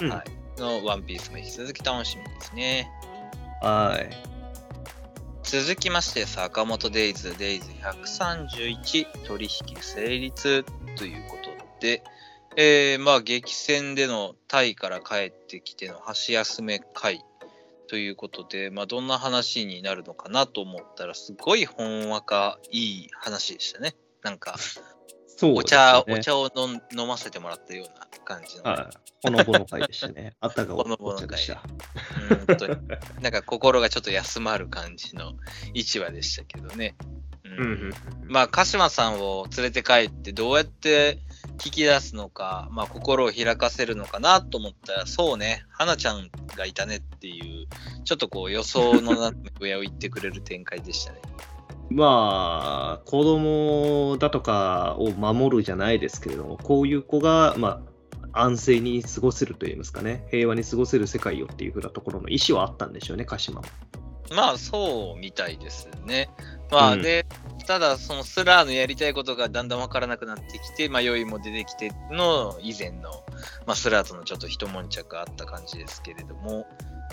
[0.00, 0.60] うんはい。
[0.60, 2.90] のワンピースも引き続き楽しみですね。
[3.62, 4.35] はい。
[5.46, 10.64] 続きまして、坂本デイズ、デイズ131取引成立
[10.96, 12.02] ということで、
[12.56, 17.24] えー、まあ激戦でのタイから帰ってきての箸休め会
[17.86, 23.94] ということで、まあどんな話になるのかなと思ったら、すごいほんわかいい話でしたね。
[24.22, 24.56] なんか、
[25.36, 28.64] そうです茶、ねお茶を飲ん飲ませてもらったような感じの。
[28.64, 28.96] はい。
[29.22, 30.34] ほのぼの会でしたね。
[30.40, 31.62] あったかほのぼおの会茶でした。
[33.20, 35.34] なんか心がちょっと休まる感じの
[35.74, 36.96] 市話でしたけどね。
[37.44, 37.92] うんうんうん
[38.28, 41.18] まあ、鹿島さんを連れて帰ってどうやって
[41.58, 47.66] 聞き出すのか、まあ、心を開かせるのかなと思ったら、そうね、花ちゃんがいたねっていう、
[48.04, 51.20] ちょっとこう予想の上を言ってくれる展開でしたね。
[51.90, 57.80] まあ、子供だとかを守るじゃないですけれども、こういう子が、ま
[58.32, 63.66] あ、安静に過ごせるといいますかね、平和に過ごせる世界よっていうふうなところの意思はあったんでしょうね、鹿島も。
[64.34, 66.28] まあ、そうみたいですね。
[66.70, 67.26] まあ、うんで、
[67.66, 73.10] ただ、そのスラーのやりたいことがだんだんわからなくなってきて、迷いも出てきての以前の、
[73.66, 76.66] まあ、スラーとのちょっと一悶着あった感じですけれども、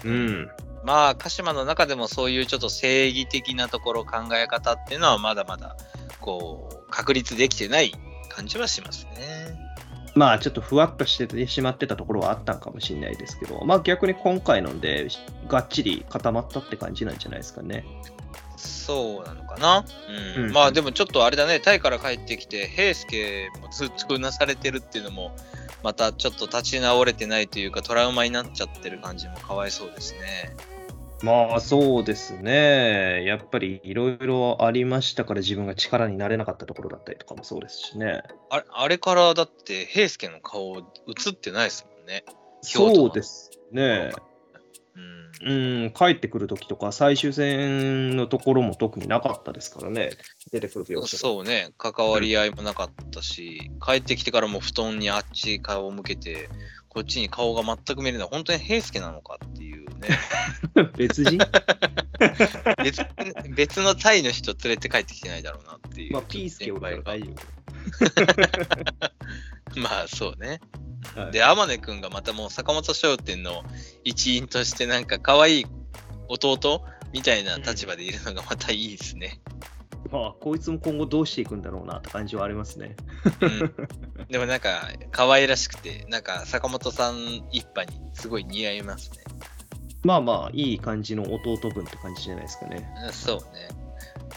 [0.04, 0.50] うん。
[0.84, 5.78] まあ、鹿島の中でもそういうちょっと正義的なところ、考え方っていうのはまだまだ、
[6.20, 7.94] こう、確立できてない
[8.30, 9.58] 感じはしますね。
[10.16, 15.08] まあ、ちょっとふわっとしてしまってたところはあったんかもしれないですけど、まあ逆に今回ので、
[15.48, 17.84] がっちり固まったって感じなんじゃないですかね。
[18.56, 19.84] そうなのかな？
[20.38, 20.44] うん。
[20.46, 25.36] うんまあでもちょっとあれだね、タイから帰ってきて、平介もずっとうなされてるっていうのも、
[25.84, 30.56] またちょっと立ち直れてないというか、トラウマになっちゃってる感じもかわいそうですね。
[31.24, 33.24] まあそうですね。
[33.26, 38.24] やっぱりいろいろありましたから自分が力になれなかったところだったりとかもそうですしね。
[38.50, 40.82] あれあれからだって、平介の顔映
[41.30, 42.26] ってないですもんね。
[42.62, 44.12] そうですね。
[45.42, 45.54] う
[45.88, 45.92] ん。
[45.92, 50.12] 帰ってくるときとか最終戦のところも特になかったですからね。
[50.52, 56.50] 出てくる描写そうね、関わり合いもなかったし、帰ってきてからも布団にあっち顔を向けて、
[56.90, 60.10] こっちに顔が全く見えない、本当に平助なのかっていうね、
[60.98, 61.40] 別人？
[62.84, 63.06] 別
[63.56, 66.14] 別のタイの人連れて帰ってきてないだろうなっていう。
[66.14, 67.34] まあ、ピースケおら大丈
[69.82, 70.62] まあそうね。
[71.16, 71.22] 夫。
[71.22, 73.64] はいで、天音くんがまたもう坂本商店の
[74.04, 75.66] 一員として、なんか可愛い
[76.28, 79.40] 弟みたいな立場でいるのがまたいいですね。
[80.12, 82.96] まあ、こいつも今後どうしていくんだろうなって感じはありますね。
[83.42, 87.18] うん、でもなんか可愛らしくて、なんか坂本さん
[87.52, 89.18] 一派にすごい似合いますね。
[90.04, 92.94] まあまあ、いい感じの弟分って感じじゃないですかね。
[93.06, 93.70] うんそうね。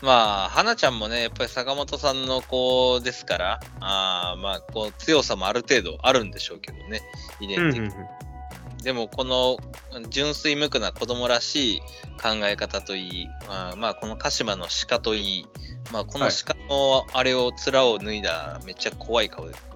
[0.02, 7.00] まあ、花ちゃんもね、やっぱり坂本さんの子ですから、あーまあ、こう強さもある程度あるんでしょうけどね、
[7.40, 7.90] 遺伝的に。
[8.82, 9.58] でも、この
[10.10, 11.80] 純粋無垢な子供らしい
[12.22, 15.46] 考え方といい、まあ、まあ、この鹿島の鹿といい、
[15.92, 19.75] まあ、このはい鹿のあれを、面を脱いだめっちゃ怖い顔ですけど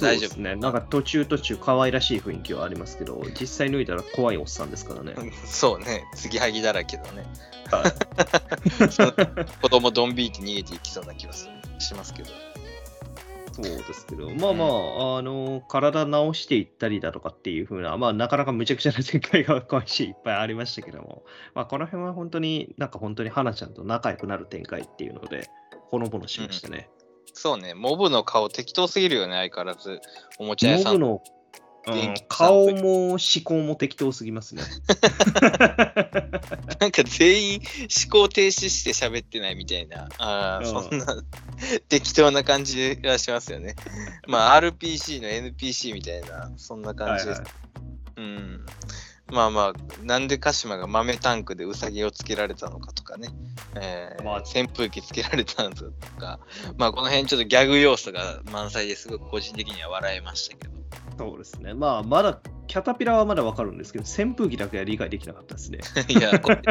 [0.00, 0.56] 大丈夫ね。
[0.56, 5.14] なんか途中途中可愛らしい雰囲気はありますけど、実際抜いたら怖いおっさんですからね。
[5.44, 7.26] そうね、継ぎはぎだらけのね。
[9.62, 11.48] 子供ドンビーって逃げていきそうな気がし
[11.94, 12.30] ますけど。
[13.52, 21.24] そうですけど、まあまあ、あの、体直していったりだとかっていう風な、まあなかなかむちゃくちゃな展開が今週いっぱいありましたけども、
[21.54, 25.48] まあこの辺は本当になんか本当に花ちゃんと仲良くなる展開っていうので、
[25.90, 26.88] ほのぼのしましたね。
[27.34, 30.00] そうね、モブの顔適当すぎるよね、相変わらず。
[30.38, 30.92] おもちゃ屋さん。
[30.94, 31.36] モブの、う
[31.96, 34.62] ん顔も思考も適当すぎますね。
[36.78, 37.60] なんか全員
[38.04, 41.06] 思考停止して喋ってないみたいな、ああ、うんそんな
[41.88, 43.76] 適当な感じがしますよね。
[44.26, 47.40] まあ、RPG の NPC みたいな、そんな感じです。
[47.40, 47.70] はいはい
[48.16, 48.66] うん。
[49.32, 53.28] まあまあ、なんで鹿島が豆タンクでウサギをつけられたのかとかね、
[53.76, 55.84] えーまあ扇風機つけられたのと
[56.18, 56.40] か、
[56.76, 60.80] まあこの辺ちょっとギャグ要素が満載ですごく個人的には笑えましたけど。
[61.20, 61.74] そうですね。
[61.74, 65.80] まあ、まだ、キャタピラはまだわかるんですけど、扇風機だけは理解できなかったですね。
[66.08, 66.62] いや、これ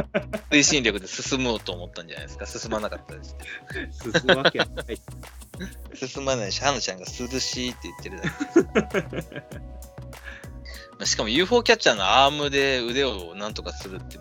[0.49, 2.47] 推進力で進もうと思ったんじゃないですか。
[2.47, 3.35] 進まなかったです。
[4.01, 4.99] 進むわけはない。
[5.93, 8.21] 進まないし、ハヌちゃんが涼しいって言ってる
[8.73, 9.29] だけです。
[10.99, 14.19] まあしかも UFO キャッチャーのアームで腕をなんとかするって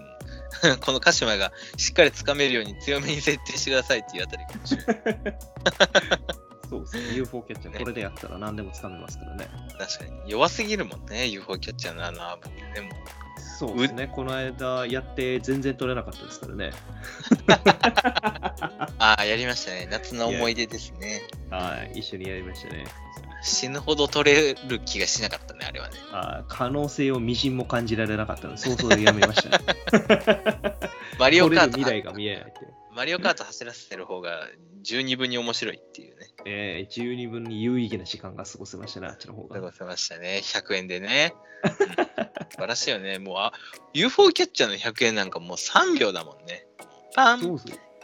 [0.80, 5.38] この鹿島がしっかり掴めるように強めに設定してくださいっていうあたりかもしれない。
[6.68, 7.14] そうですね。
[7.14, 9.48] UFO キャッチャー、これでやったら何でも掴めますからね。
[9.78, 10.30] 確かに。
[10.30, 12.88] 弱すぎるもんね、UFO キャッチャーのあのアームってね。
[12.88, 13.18] もう
[13.58, 14.08] そうですね。
[14.08, 16.72] この間やって全然取れなかったですからね。
[18.98, 19.88] ああ、やりましたね。
[19.90, 21.22] 夏の思い出ですね。
[21.50, 21.98] はい。
[22.00, 22.84] 一緒にやりましたね。
[23.42, 25.96] 死ぬほど取れる気がしなかったね、あれはね。
[26.12, 29.64] あー可能性をみじんも感じられなかったので、早々でやめましたね。
[31.18, 32.60] マリオカート未来が見えないって。
[32.94, 34.48] マリオカート走らせてる方が
[34.82, 36.26] 十二分に面白いっていうね。
[36.44, 39.56] えー、十二分に有意義な時間が過ごせましたね、あっちの方が。
[39.56, 40.40] 過ごせましたね。
[40.42, 41.34] 100円でね。
[41.42, 41.48] うん
[42.50, 43.18] 素晴らしいよね。
[43.18, 43.52] もう、あ、
[43.94, 46.66] UFO キャッチャーの100円なんかもう3秒だもんね。
[47.14, 47.58] パン。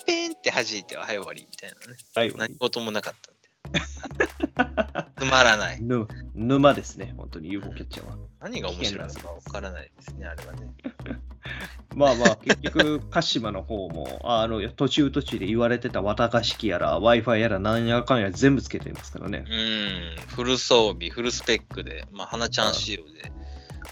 [0.06, 1.96] ペンって弾いて、はい終わりみたいなね。
[2.14, 2.34] はい。
[2.36, 3.33] 何事もなかった。
[5.18, 5.82] つまらない。
[5.82, 8.16] ぬ沼ですね、本当に UFO キャッチャーは。
[8.40, 10.70] 何が面白いのかわからないですね、あれはね。
[11.94, 19.44] まあまあ、結局、鹿島の方も、あの途中途中で言われてた綿菓式やら、Wi-Fi やら、なんやかんや全部つけていますからね。
[19.48, 23.32] うん、フル装備、フルスペックで、まあ、花ちゃん仕様で。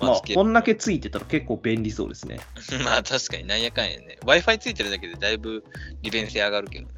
[0.00, 2.40] まあ、つけこんだけついてたら結構便利そうですね。
[2.82, 4.18] まあ確かになんやかんやね。
[4.22, 5.64] Wi-Fi ついてるだけでだいぶ
[6.02, 6.92] 利便性上がるけどね。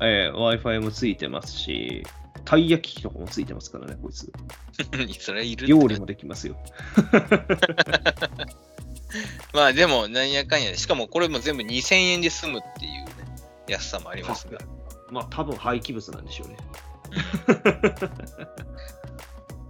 [0.00, 2.04] えー、Wi-Fi もついてますし、
[2.44, 4.30] たい焼き器とかもついてますからね、こいつ。
[5.20, 6.56] それいる料理もできますよ。
[9.54, 13.12] まあでもなんやかんやで、しかもこれも全部2000円で済むっていうね、
[13.68, 14.58] 安さもありますが。
[15.10, 16.56] まあ、多分廃棄物なんでしょうね。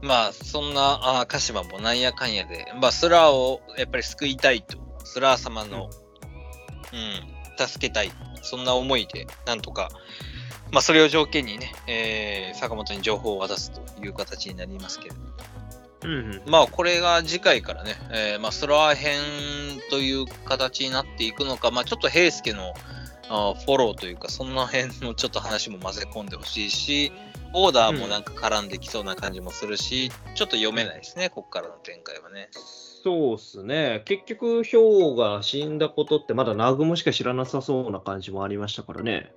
[0.02, 5.88] まあそんなあ鹿島もなんやかんやで、まあスラーをやっぱり救いたいと、スラー様の、
[6.92, 6.96] う
[7.62, 8.12] ん、助けたい、
[8.45, 9.90] そんな思いで、なんとか、
[10.70, 15.26] まあそれを条件にね、えー坂本に情報を渡すという形になりますけれども。
[16.05, 16.42] うんうん。
[16.47, 19.20] まあこれが次回からね、えーまあ、スラー編
[19.90, 22.74] という形になっていくのか、まあ、ちょっと平介の
[23.28, 27.12] あフォローというか、そんな辺のちょっと話も混ぜ込んでほしいし、
[27.55, 32.48] オーダーもなんか絡んできそうな感じもするし、ちょっと読めないですね、ここからの展開はね。
[32.52, 34.02] そうっすね。
[34.07, 39.32] 結局、ヒョウが死んだことってまだナグモしか知らなさそうな感じもありましたからね。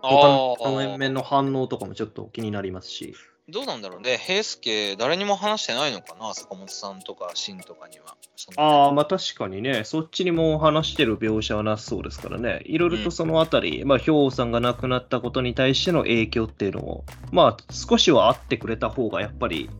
[0.00, 3.14] 他の面々の反応とかもちょっと気になりますし。
[3.50, 8.14] どうなんだろうね、平介、誰にも話してないのかな、坂本さんとか、シンとかには。
[8.56, 12.60] ああ、まあ確かにね、そっちにも話してる描写はなさそうですからね。
[12.66, 19.70] いろいろとそのあたり、まあ、ヒョウさんが亡くなったことに対しての影響っていうのを、まあ少しはあってくれた方がやっぱり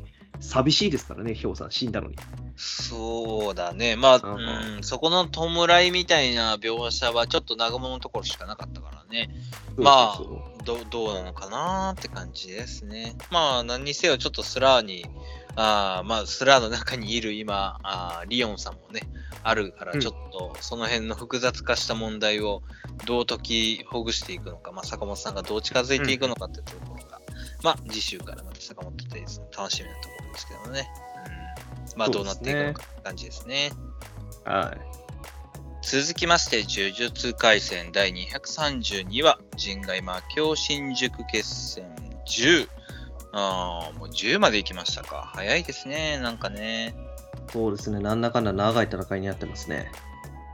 [0.41, 2.17] 寂しいですからね、ヒョウさん死んだのに。
[2.57, 3.97] そうだね。
[3.97, 9.31] まあ、うんうんうん、そこの弔いみたいな描写はちょっと南雲のところしかなかったからね。
[9.77, 10.21] まあ
[10.65, 13.15] どどうなのかなって感じですね。
[13.31, 15.07] まあ、何にせよちょっとスラーに、
[15.57, 19.03] あーまあ、スラーの中にいる今、あーリオンさんもね、
[19.43, 22.63] あるから、うんちょっとその辺の複雑化した問題を
[23.07, 27.18] どう解きほぐしていくのか、まあ、坂本さんがどう近づいていくのかってところが、
[27.63, 30.91] まあ、次週からまた坂本テイズの楽しみなところですけどね。
[31.93, 33.73] うん、まあ、どうなっていくのかって感じですね。
[34.45, 34.99] はい。
[35.83, 41.85] 続きまして、呪術廻戦第232話、人外魔境新宿決戦
[42.27, 42.69] 10。
[43.33, 45.31] ああ、もう10まで行きましたか。
[45.35, 46.95] 早いですね、なんかね。
[47.53, 49.91] そうですね、なんだかんだ長い戦いになってますね。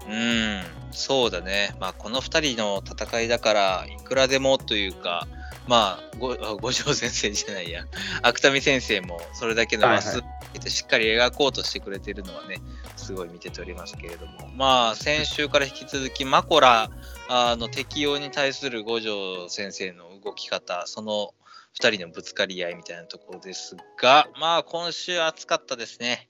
[0.09, 1.75] うん、そうだね。
[1.81, 5.27] まあ、この2人の戦いだから、いくらでもというか、
[5.67, 7.87] まあ、ご五条先生じゃないや、
[8.23, 12.59] 芥見先生もそれだけの話数をかけてしっかり描こうとしてくれているのはね、
[12.97, 16.91] すごい見てておりますけれども、まあ、先週から引き続き、マコラ
[17.29, 21.35] あの適用に対する五条先生の動き方、その
[21.81, 26.29] 2人のぶつかり合いみたいなところですが、まあ、今週暑かったですね。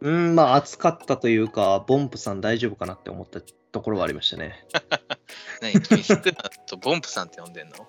[0.00, 3.40] うん、まあ暑かったというか、ボンプさん大丈夫かなって思った
[3.72, 4.64] ところはありましたね。
[5.60, 7.74] 何君、スクナとボンプさんって呼んでんの？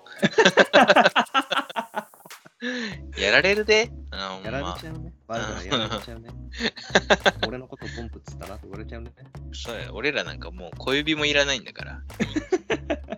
[3.18, 3.90] やられるで。
[4.10, 5.12] あやられまあちゃうね。
[5.26, 6.30] バレたらやられちゃうね。
[7.46, 9.12] 俺のことボンプっつったなって言われちゃうね。
[9.52, 12.02] そうや俺らなんかもう小指もいらないんだから。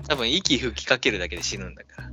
[0.08, 2.10] 多分息吹きかけるだけで死ぬんだか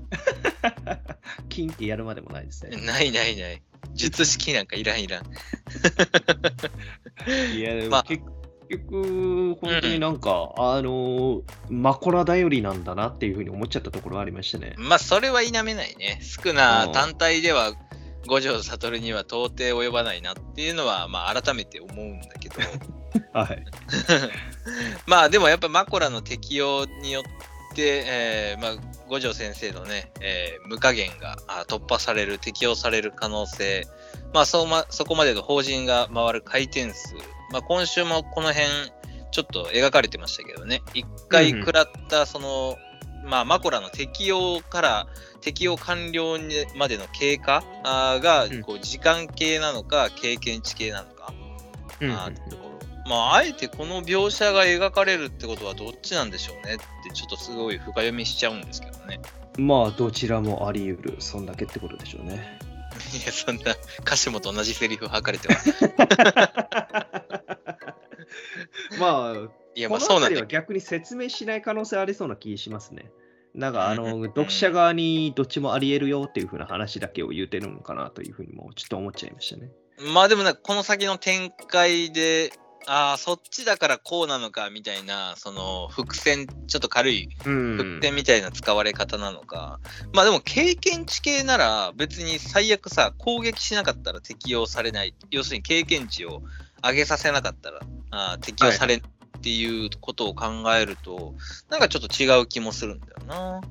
[1.49, 2.69] キンってやるまでもないですら。
[2.69, 2.85] ね。
[2.85, 3.61] ないないない。
[3.93, 5.25] 術式なんかいらんいらん。
[7.55, 8.23] いや、でもまあ結
[8.79, 14.75] 局、本当になんか、あの、マコラ頼りなんだなっていうふうに思っちゃったところはありましたね。
[14.77, 16.19] まあ、それは否めないね。
[16.21, 17.73] 少な単体では
[18.27, 22.55] 五条悟には到底及ばないなっていうのは、まあ、改めて思うんだけど。
[23.33, 23.65] はい。
[25.05, 28.75] まあ、でもやっぱマコラの適用によって、えーまあ、
[29.09, 33.85] 五条先生のね、えー無加減があ突破される、適用される可能性、
[34.33, 37.15] まあ、そうまそこまでの法人が回る回転数、
[37.53, 38.67] まあ、今週もこの辺、
[39.31, 42.77] ちょっと描かれてましたけどね、一回うんうん食らった、その、
[43.25, 45.07] まあ、マコラの適用から
[45.39, 47.63] 適用完了にまでの経過
[48.21, 51.33] がうんこう時間系なのか経験値系なのか、
[52.01, 52.73] うんあーってところ
[53.05, 59.19] まあ、あえてこの描写が描かれるってことはどっちなんでしょうねってちょっとすごい深読みしちゃうんですけどね。
[59.57, 62.59] まあ、どちらもあり得る、そんだけってことでしょうね。
[63.13, 67.22] いや、そんな歌詞もと同じセリフ吐かれては。
[68.99, 69.33] まあ、
[69.75, 73.11] いや、まこあそうなんだ逆に説明しない可能性ありそうな気しますね。
[73.53, 79.69] なんか、あの、読者側にどっちもあり得るよっていうふうな話だけを言うてるのかなというふうにもちょっと思っちゃいましたね。
[79.99, 80.05] ど。
[80.07, 82.51] まあでもなんかこの先の展開で、
[82.85, 89.79] ああ、そっちだからこうなのかみたいな、その伏線、ちょっと軽いうん伏線みたいな使われ方なのか。
[90.13, 95.15] まあでも経験値系なら別に最悪さ、攻撃しなかったら適用されない。
[95.29, 96.41] 要するに経験値を
[96.83, 97.79] 上げさせなかったら
[98.13, 99.05] あー適用されない
[99.37, 100.45] っていうことを考
[100.75, 101.33] えると、
[101.69, 103.61] なんかちょっと違う気もするんだよな。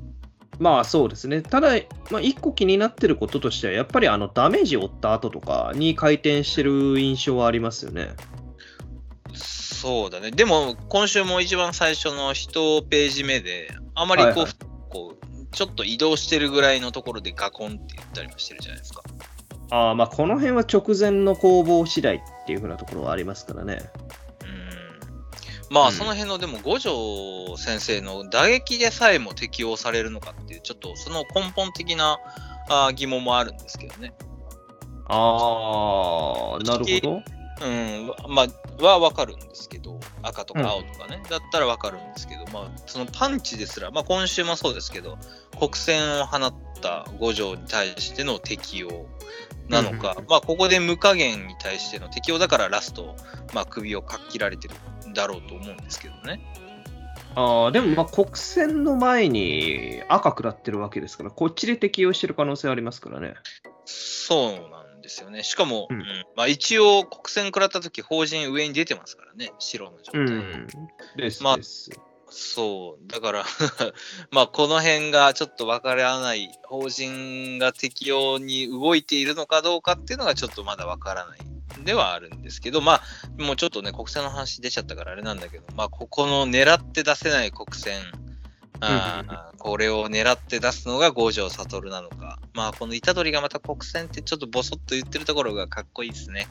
[0.59, 1.43] まあそうですね。
[1.43, 1.71] ただ、
[2.11, 8.11] まあ、一個気になってることとしては、やっぱりあのダメージを負った後とかに回転してる印象はありますよね。
[9.35, 10.31] そうだね。
[10.31, 14.55] でも今週も一番最初の1ページ目で、あまりこう、はいはい
[14.93, 19.03] こうちょっと移動してるぐらいのところでガコンって言ったりもしてるじゃないですか。
[19.71, 23.83] ああ、まあこの辺は直前の攻防次第っていうふうなところはありますからね。
[25.73, 25.93] うんまあ、うん。
[25.93, 32.19] その辺のでも五条先生の打撃でさえも適用されるのかっていう、ちょっとその根本的な
[32.69, 34.15] あー疑問もあるんですけどね。
[35.07, 37.23] ああ、なるほど。
[37.63, 45.17] うん、わまあ、はわかるんですけど、赤とか青とかね、だったらわかるんですけど、まあ、そのパンチですら、まあ、今週もそうですけど、
[45.59, 49.07] 国戦を放った五条に対しての適用
[49.69, 53.17] なのか、うんうんまあ、ここで無加減に対しての適用だからラスト、
[53.55, 54.75] まあ、首をかっ切られてる。
[54.75, 54.79] ん
[55.13, 56.41] だろうと思うんですけどね。
[57.35, 63.35] ああ、でもまあ国戦の前に赤食らってるわけですから、こっちで適用してる可能性ありますからね。
[63.85, 65.43] そうなんですよね。
[65.43, 66.05] しかも、ううんん
[66.37, 70.21] まあ、一応、国戦食らった時法人上に出てますからね、白の状態。
[70.23, 70.67] うん。
[71.17, 71.91] ですまあです。
[72.33, 73.45] そう、だから、
[74.33, 81.41] まあ、この辺がちょっとわからない、法人が適用に動いているのかどうかっていうのがちょっとまだわからない
[81.85, 88.01] ではあるんですけど、まあ、もうちょっとね、国戦の話出ちゃったからあれなんだけど、まあ、ここの狙って出せない国戦、
[88.81, 96.49] あーこれを狙って出すのが五条悟なのか、まあ、この虎杖がまた国戦ってちょっとボソッと言ってるところがかっこいいですね。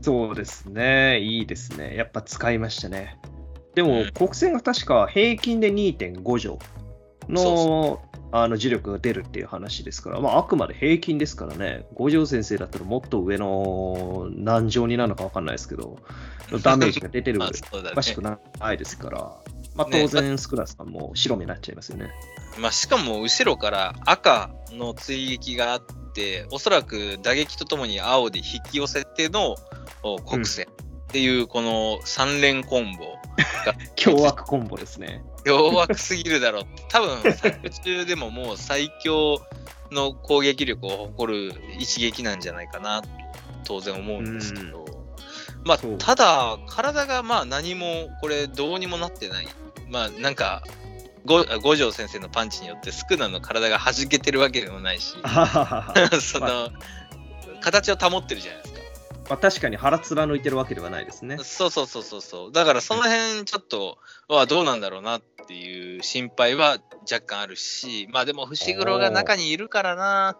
[0.00, 1.20] そうですね。
[1.20, 1.94] いいですね。
[1.96, 3.18] やっぱ使いましたね。
[3.78, 4.10] でも、うん。
[4.12, 6.58] 国戦が確か平均で2.5乗
[7.28, 8.02] の
[8.32, 15.96] あの磁力が出るっていう話ですから、まあ、あくまで平均ですからね、五条先生だったらもっと上の何乗になるのか分かんないですけど、
[16.60, 17.90] ダメージが出てる まおあね。
[17.94, 18.40] かしくな
[18.72, 19.18] いですから、
[19.76, 22.10] まあ、ね当然、スクラスさんも白目になっちゃいますよね。
[22.58, 29.54] まあ、しかも後ろから赤の追撃があって、おそらく打撃とともに青で引き寄せての
[30.02, 30.66] お国戦
[31.08, 33.16] っていうこの3連コンボ。
[33.64, 35.22] が 凶悪コンボですね。
[35.44, 36.64] 弱くすぎるだろう。
[36.88, 39.40] 多分作中でももう最強
[39.90, 43.08] の攻撃力を誇る一撃なんじゃないかなと
[43.64, 44.84] 当然思うんですけど、
[45.64, 49.48] まあただ体がまあ何もこれどうにもなってない。
[49.88, 50.62] まあなんか
[51.24, 55.14] ご五条先生のパンチによってスクナの体が弾けてるわけでもないし。
[56.20, 56.70] その、
[57.60, 58.80] 形を保ってるじゃないですか
[59.28, 61.36] まあ、確かに腹貫いてるわけではないですね。
[61.38, 63.98] そうそうそうそうそうだからその辺ちょっと
[64.28, 66.78] はどうなんだろうなっていう心配は
[67.10, 70.36] 若干あるしまあでも伏黒が中にいるからな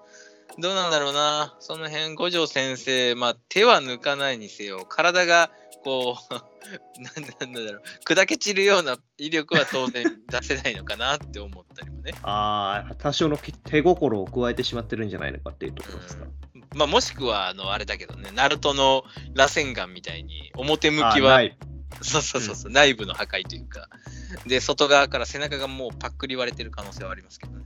[0.58, 1.56] どうなんだろうな。
[1.60, 5.50] その辺五条先生まあ手は抜かないにせよ体が
[5.84, 6.34] こう
[7.02, 12.12] なんなんだろう砕け散るような威力は当然出せないのかなって思ったりもね。
[12.22, 16.26] ああ、多少の手心を加えてしまってるんじゃないのかっていうところですか。
[16.74, 21.40] まあもしくはあのあれだけどねナルトの螺旋岩みたいに表向あきは
[22.02, 23.88] そうそうそうそう、内部の破壊というか、
[24.46, 27.64] で、外側から背中がもうパックリ割れてる可能性はありますけどね。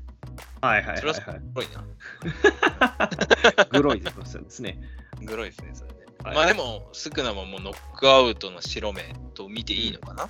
[0.61, 0.99] はいはいはい、はい。
[0.99, 1.23] それはす
[1.55, 1.85] ごいな。
[3.71, 4.11] グロいで
[4.49, 4.81] すね。
[5.23, 5.99] グロいですね、それね。
[6.25, 9.03] はいまあでも、スクナももうノックアウトの白目
[9.35, 10.29] と見ていいのかな、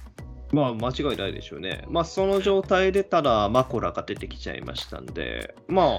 [0.52, 1.84] まあ間違いないでしょうね。
[1.88, 5.98] まあその状態でただマコラが出てきちゃいましたんで、ま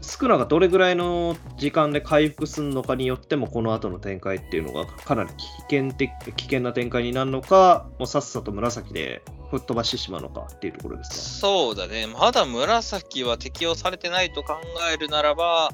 [0.00, 12.06] スクナがどれぐらいの時間で回復するのかによっても、この後の展開っていうのがかなり危険的危険な展開になるのか、もうさっさと紫で吹っ飛ばしてしまうのかっていうところですそうだね。
[12.06, 14.56] まだ紫は適用されてないと考
[14.92, 15.70] えるならば、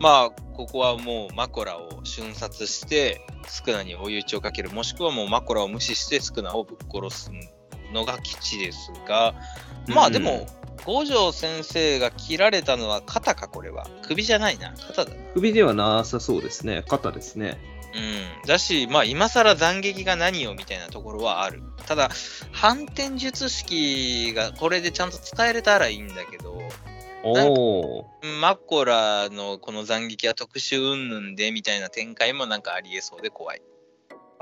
[0.00, 7.30] まあ、ここはもうマコラを瞬殺して、スクナに追い打ちをかける、もしくはもうマコラを無視してスクナをぶっ殺す
[7.92, 9.34] のが基地ですが、
[9.88, 10.46] まあでも、
[10.86, 13.86] 五条先生が切られたのは肩か、これは。
[14.02, 15.16] 首じゃないな、肩だな。
[15.16, 15.22] か。
[15.34, 16.84] 首ではなさそうですね。
[16.88, 17.58] 肩ですね。
[17.94, 18.46] うん。
[18.46, 21.62] だし、まあ今更斬撃が何をみたいなところはある。
[21.86, 22.10] ただ、
[22.52, 26.60] 反転術式がこれでちゃんと伝えれたらいいんだけど、
[27.22, 28.10] おお。
[28.40, 33.62] マコラのこの斬撃は特殊云々でみたいな展開もなんかありえそうで怖い。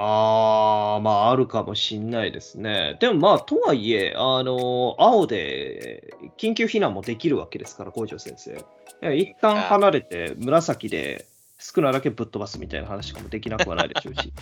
[0.04, 2.96] あー、まあ、あるかもしんないですね。
[2.98, 9.14] でもまあ、とはいえ、あの、青で緊急避難もできるわけですから、五条先生。
[9.14, 11.26] 一旦離れて、紫で
[11.58, 14.32] 少なだけぶっ飛ばすみたいな話とかもできなくはないでしょうし。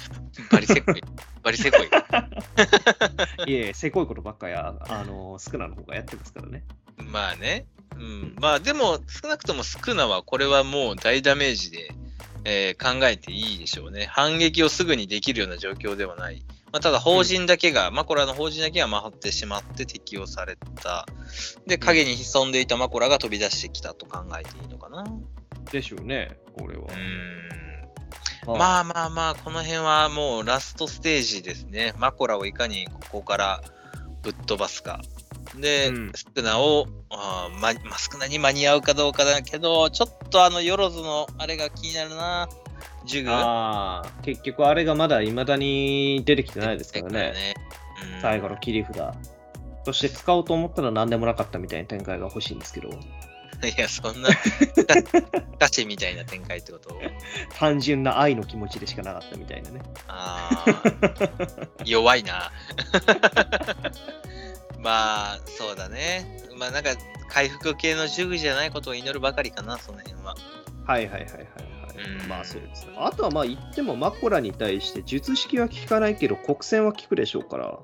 [0.50, 1.02] バリせこい。
[1.42, 1.90] バリせこい。
[3.50, 6.64] いえ、せこいことばっかや、あの、少なの方がやってますからね。
[6.96, 7.66] まあね。
[7.96, 8.34] うん。
[8.40, 11.92] まあでも少なくともスクナはこれはもう大ダメージで、
[12.44, 14.06] えー考えていいでしょうね。
[14.06, 16.42] 反撃をすぐにできるような状況ではない。
[16.72, 21.04] まあ、ただ、法人だけが、マコラの法人だけが回ってしまって適用された。
[21.66, 25.04] で、影に潜んでいたマコラが飛び出してきたと考えていいのかな。
[25.72, 26.86] でしょうね、これはう。
[26.86, 27.50] ーん。
[28.46, 31.92] あまあまあまあ、この辺はもうラストステージですね。
[31.98, 33.60] マコラをいかにここから
[34.22, 35.00] ぶっ飛ばすか。
[35.56, 42.48] で、うんスクナを、あーま、まあ、スクナに間に合うかどうかだけど、ちょっとあの、ヨロズのあれが気になるな。
[43.04, 43.30] ジュグ？
[43.32, 47.54] あー結局あれがまだ未だに出てきてないですからね。
[48.14, 48.96] うん最後の切り札。
[49.84, 52.94] そして使おうと思ったら何でもなかったみたいな展開が欲しいんですけど、い
[53.78, 54.28] や、そんな、
[55.58, 56.98] ガチみたいな展開ってこと？
[57.58, 59.80] 単純な愛の気持ちでしかなかったみたいなね。
[60.08, 60.82] ああ、
[61.84, 62.50] 弱いな。
[64.82, 66.26] まあ、そうだね。
[66.56, 66.90] まあ、なんか、
[67.28, 70.34] 回復系の呪具じゃないことを祈るばかりかな、その辺は。
[70.84, 71.44] はいはいはいはいはい。
[72.22, 72.94] うんまあそうですね。
[72.96, 77.78] あとはまあ言ってもマコラに対して術式は効かないけど国戦は効くでしょうから。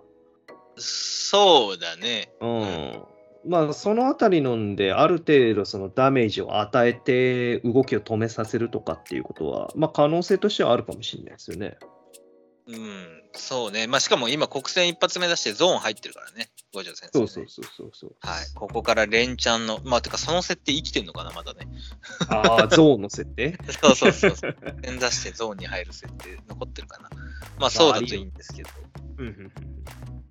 [0.76, 2.30] そうだね。
[2.40, 3.02] うん。
[3.46, 11.76] まあそのあたりのんである程度そのダメージを与えて動きを止めさせるとかっていうことは、まあ可能性としてはあるかもしれないですよね。
[12.68, 13.86] うん、そうね。
[13.86, 18.16] まあ、しかも今、国戦一発目出してゾーン入ってるからね、五条先生、そうそうそうそうそう。
[18.20, 18.46] はい。
[18.54, 21.66] ここから連チャンの、まあ、てか、その設定生きてんのかな、まだね。
[22.28, 23.58] ああ、 ゾーンの設定？
[23.80, 24.56] そうそうそうそう。
[24.82, 27.10] 点出してゾーンに入る設定残ってるかな。
[27.58, 28.70] まあ、そうだといいんですけど。
[29.18, 29.52] うん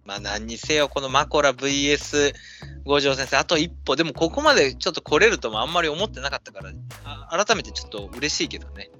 [0.05, 2.33] まあ何にせよ、このマコラ VS
[2.85, 6.71] 五条先生、あと一歩、でもここまでちょっと来れるともあんまり思ってなかったから、
[7.03, 8.91] あ改めてちょっと嬉しいけどね。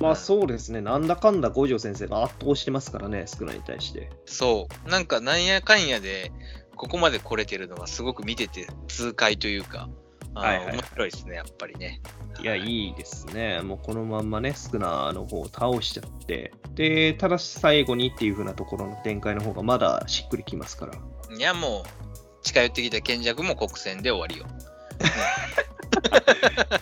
[0.00, 0.80] まあそうですね。
[0.80, 4.10] なんだかんだ五条先生が圧倒してますからね、少ないに対して。
[4.24, 4.88] そう。
[4.88, 6.32] なんかなんやかんやで、
[6.76, 9.90] ここまで来れてるのはすごく見てて痛快というか、
[10.34, 12.00] はいはい面白いですね、やっぱりね。
[12.40, 13.60] いや、いいですね。
[13.60, 20.94] もうこのまんまね、スクナーの方を倒しちゃって、で、ただし最後にっていう風なところの展開の方がまだしっくりきますから。
[21.36, 24.46] いや、もう、近寄ってきた賢弱も国戦で終わりよ。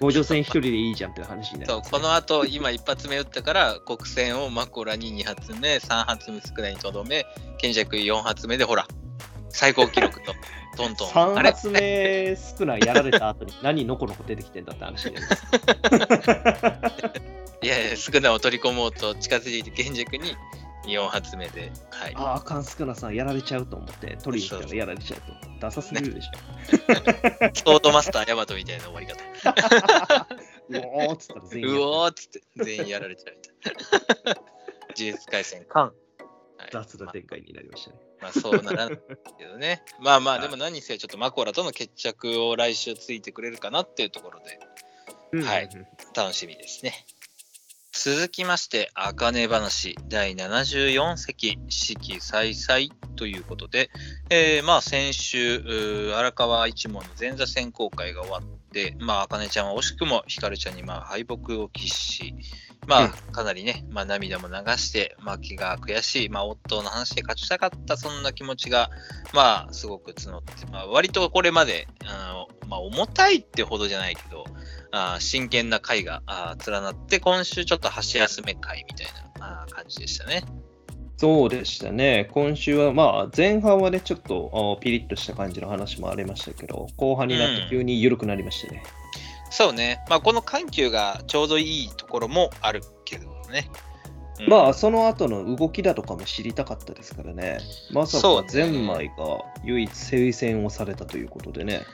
[0.00, 7.26] 五条戦一人でいいじゃんって話になりそうこの後、今一発目打ったから、国戦をマコラに2発目、3発目少ないにとどめ、
[7.58, 8.86] 賢弱4発目で、ほら、
[9.48, 10.34] 最高記録と、
[10.76, 11.08] トントン。
[11.08, 15.46] 3あれ発目少ないやられた後に何のこのこ出てきてんだって話になります。
[17.62, 20.36] いやいや、少ないを取り込もうと近づいて賢弱に
[20.86, 22.14] 4発目で、はい。
[22.16, 25.60] ああ、あかん、スクナさんやられちゃうと思って、取りに来たらやられちゃうと。
[25.60, 26.30] ダサすぎるでしょ。
[27.54, 29.14] ソードマスターヤマトみたいな終わり方。
[30.68, 33.74] うおーっつったら全員うおーっつって全員やられちゃうみたい
[34.24, 34.34] な。
[34.34, 34.44] 呪
[34.96, 35.84] 術廻戦、カン。
[35.86, 37.96] はい雑な展開になりましたね。
[38.20, 38.98] まあそうならない
[39.38, 39.82] けどね。
[40.00, 47.06] まあまあ、はいでも何せよちょっとマコラとの決着を来週ついてくれるかなっていうところではいうん楽しみですね。
[47.98, 53.90] 続きまして、あかね話第74席、四季再々ということで、
[54.28, 55.62] えーまあ先週、
[56.14, 62.34] 荒川一門の前座選考会が終わって、まあ、あかねちゃんは惜しくもひかるちゃんにまあ敗北を喫し、
[62.86, 68.90] まあ、かなりね、まあ、涙も流して、まあ、気が悔しい、まあ、夫の話で勝ちたかった、そんな気持ちが、
[69.34, 74.44] まあ、すごく募って、まあ、割とこれまで、あのまあ、重たいってほどじゃないけど、
[74.92, 79.06] あー真剣な回があー連なって、今週ちょっと箸休め回みたい
[79.40, 80.44] なあー感じでしたね。
[81.18, 82.28] そうでしたね。
[82.30, 88.82] 今週は、まあ、前半はね、ちょっとあピリッとした感じの話もありましたけど、後半になって急に緩くなりましたね。
[89.56, 90.04] そうね。
[90.10, 93.70] まあ、この緩急がちょうどいいところもあるけどね。
[94.38, 97.60] うんまあ、その後の動きだとかも知りたかったですからね。
[97.90, 99.14] まさかそうねゼンマイが
[99.64, 101.86] 唯一推薦をされたということでね。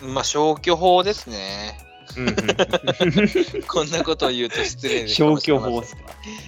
[0.00, 1.78] まあ、消去法ですね。
[3.68, 5.16] こんなことを言うと失礼です。
[5.16, 6.02] 消去法ですか。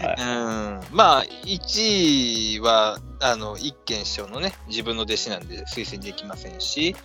[0.06, 0.96] はいうん。
[0.96, 6.96] まあ、1位は、あの、一軒師匠のね、自分の弟子なんで推薦できませんし、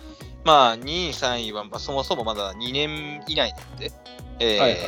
[0.44, 3.92] まあ、2位、3位は、まあ、そもそもまだ2年以内なんで、
[4.40, 4.78] えーはいは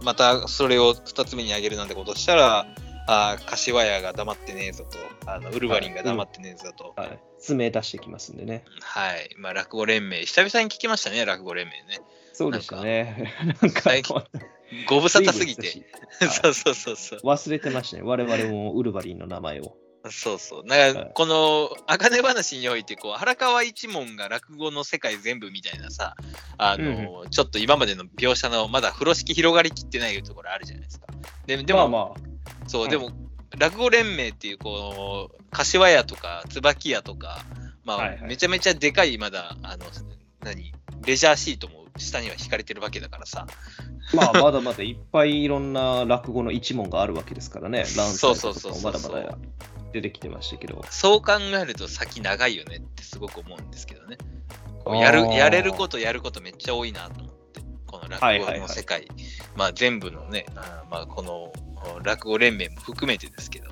[0.00, 2.66] またそれを2つ目に上げるなんてことしたら、
[3.08, 7.18] あー柏屋が黙ってねえぞと、あのウルヴァリンが黙ってねえぞと、はい。
[7.40, 8.64] 爪出してきますんでね。
[8.80, 9.30] はい。
[9.38, 12.00] まあ、落語連盟、久々に聞きましたね、落語連盟ね。
[12.32, 13.34] そうでしたね。
[13.60, 14.22] なんか、 最近
[14.86, 15.68] ご無沙汰すぎて。
[15.68, 15.84] はい
[16.30, 17.20] そうそうそうそう。
[17.20, 18.02] 忘れてましたね。
[18.02, 19.76] 我々もウルヴァリンの名前を。
[20.10, 20.64] そうそう。
[20.66, 21.10] なんかはい。
[21.14, 26.16] この、あかね話において、こう、荒川一門が落語の世界全部みたいなさ、
[26.56, 31.06] あの、ちょっと今までの描写の、まだ風呂敷広がりきってないところあるじゃないですか。
[31.46, 32.14] ででも、まあま
[32.66, 33.10] そう、うんでも、
[33.58, 37.44] 落語連盟っていう、こう、柏屋とか、椿屋とか、
[37.84, 38.22] まあ、はいはい。
[38.22, 39.86] めちゃめちゃでかい、まだ、あの、
[40.42, 40.72] 何、
[41.04, 43.46] レジャーシートも下には引かれてるわけだからさ、
[44.12, 47.84] あ、まあ、まだまだいっぱいいろんな落語の一問があるわけですからね。
[47.86, 49.38] そうそうそうそうまだまだ
[49.92, 50.82] 出てきてましたけど。
[50.90, 54.18] そう考えると先長いよねってすごく思うんですけどね。
[54.96, 59.06] やるやれることやることめっちゃ多いなと思って、この落語はいはいはいの世界、
[59.54, 61.52] まあ全部のね、あーまあこの
[62.02, 63.68] 落語連盟も含めてですけど、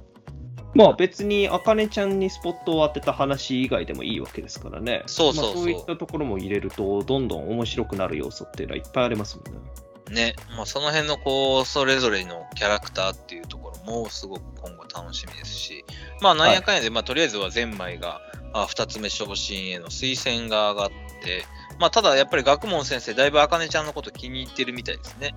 [0.74, 5.04] まあ別に、あかねちゃんにスポットを当てた話以外でもいいわけですからね。
[5.06, 9.60] そうそうそうまあ、そういったところも入れると、どんどん面白くなる要素っていうのはいっぱいありますもんね。
[10.10, 15.84] ね、まあその辺のこう、それぞれのキャラクターっていうところもすごく今後楽しみですし、
[16.20, 18.20] まあなんやかんやで、まあとりあえずはゼンマイが
[18.52, 20.90] あ2つ目昇進への推薦が上がっ
[21.22, 21.44] て、
[21.78, 25.34] まあただやっぱり学問先生、だいぶあかねちゃんのこと気に入ってるみたいですね。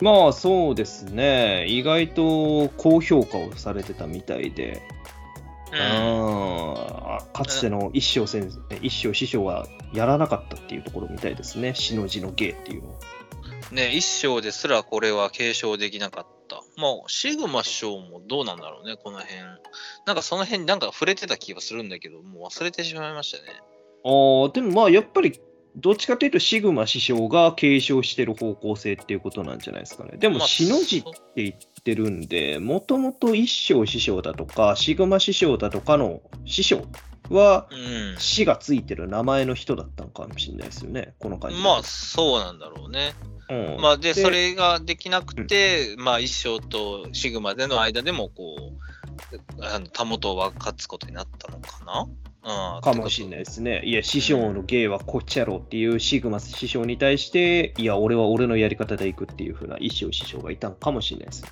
[0.00, 1.66] まあそうですね。
[1.66, 4.82] 意外と高評価をされてたみたいで。
[5.72, 5.78] うん
[7.32, 11.74] かつての一生先生、一生師匠はやらなかったっていうところみたいですね。
[11.74, 12.98] 死の字の芸っていうのを。
[13.70, 16.41] ね、一章ですらこれは継承できなかった。
[16.76, 19.38] まあ、シグマ師匠もどうなんだろうね、この辺。
[20.06, 23.60] なんかその辺なんか触れてた気がするんだけど、もう忘れてしまいましたね。
[24.04, 25.40] ああ、でもまあやっぱり、
[25.74, 30.18] どっちかというとシグマ師匠が継承してる方向性っていうことなんじゃないですかね。
[30.18, 36.84] でも、まあ死の字って言ってるんで、もともと一生師匠だとか、シグマ師匠だとかの師匠
[37.32, 37.74] は、う
[38.16, 38.16] ん。
[38.18, 41.56] 死がついてる名前の人だったのかもしれないですよね、この感じ。
[41.62, 43.14] まあ、そうなんだろうね。
[43.50, 52.08] うんまあ、で、それができなくて、まあ、一章とシグマでの間でも、こう、あの、たもとを分かつことになったのかな？
[52.76, 52.80] うん。
[52.80, 53.82] かもしれないですね。
[53.84, 61.44] いや、師匠の芸はこっちやろうっていうシグマ師匠に対して、いや、俺は俺のやり方でいくっていう風な一生師匠がいたのかもしれないです。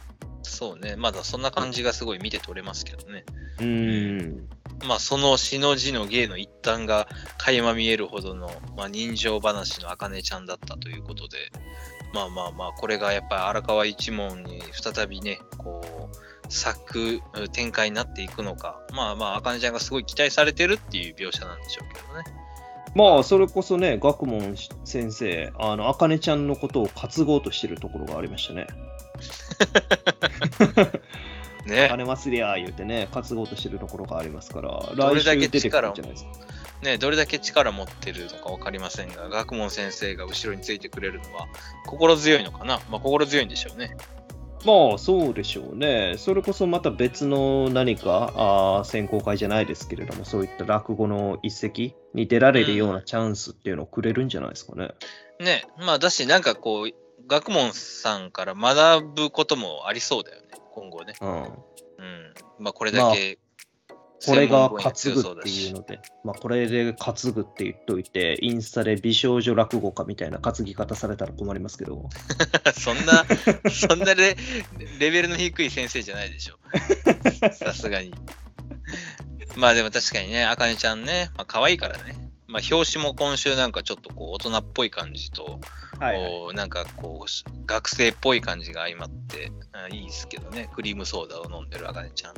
[0.42, 0.96] そうね。
[0.96, 3.24] まだそんな感じがすごい見て取れますけどね。
[3.58, 4.48] うーん。
[4.86, 11.36] まあ、その死の字の芸の一端が垣間見えるほどの、まあ、人情話の茜ちゃんだったということで、
[12.14, 15.82] まあまあまあ、これがやっぱり荒川一門に再びね、こ
[16.12, 16.16] う、
[16.52, 17.20] 作
[17.52, 22.24] 展開になっていくのか、まあまあ、茜ちゃんがすごい期待されてるっていう描写なんでしょうけどね。
[22.94, 28.66] まあ、それこそね、学問先生、あの、あかねちゃんのことを担ごうとしてるところがありましたね。
[29.60, 36.30] あねかねますりゃー言うてね、担ごうとしてるところがありますから、どれだけ力をんじゃないですか。
[36.82, 41.46] ねどれだけ力持ってるのか分かりませんが、学問先生が後ろについてくれるのは
[41.86, 42.80] 心強いのかな？
[42.90, 43.96] まあ、心強いんでしょうね。
[44.64, 46.16] まあ、そうでしょうね。
[46.18, 54.90] それこそまた別の何か、あー選考会じゃないですけれども、そういった落語の一席に出られるようなチャンスっていうのをくれるんじゃないですかね。
[55.38, 56.88] ね、まあだし、なんかこう、
[57.30, 61.14] 学問さんから学ぶこともありそうだよね、今後ね。
[61.20, 61.30] うん。
[61.30, 61.48] うん。
[62.58, 63.38] まあこれだけ、
[64.26, 72.08] これが担ぐっていうので、まあ、これで担ぐって言っといて、インスタで美少女落語家みたいな担ぎ方されたら困りますけど、
[72.76, 73.24] そんな、
[73.70, 74.36] そんなレ
[74.98, 76.58] レベルの低い先生じゃないでしょ。
[77.52, 78.12] さすがに。
[79.56, 82.29] まあでも確かにね、あかねちゃんね、まあ可愛いからね。
[82.50, 85.60] まあ表紙も今週なんかちょっとこう大人っぽい感じと、
[85.98, 86.54] はいはい。
[86.54, 90.68] なんかこうし学生っぽい感じが相まってあいいですけどね。
[90.74, 92.34] クリームソーダを飲んでるあかねちゃん。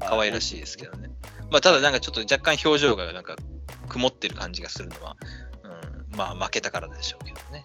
[0.00, 1.10] 可愛らしいですけどね、
[1.50, 3.36] まあ、ただなんかちょっと若干表情がなんか
[3.88, 5.16] 曇ってる感じがするのは、
[5.62, 7.64] うん、まあ負けたからでしょうけどね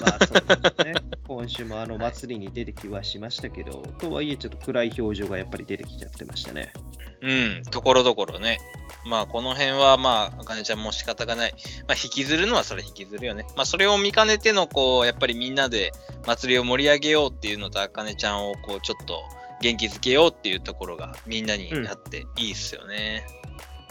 [0.00, 0.94] まあそうね。
[1.26, 6.72] 今週もあの祭りに出てきはしましたけど、とはいえちょっと暗い表情がやっぱり出てきちゃってましたね。
[7.20, 8.58] うんところどころね
[9.04, 11.54] まあこの辺はまああかねちゃんも仕方がない
[11.88, 15.92] まあ引きずるのはそれ引きずるよねまあそれを見かねてのこうやっぱりみんなで
[16.26, 19.20] 祭りを盛り上げようっていうのとあかねちゃんをこうちょっと
[19.60, 23.26] 元気づけようっていうところがみんなにあっていいっすよね、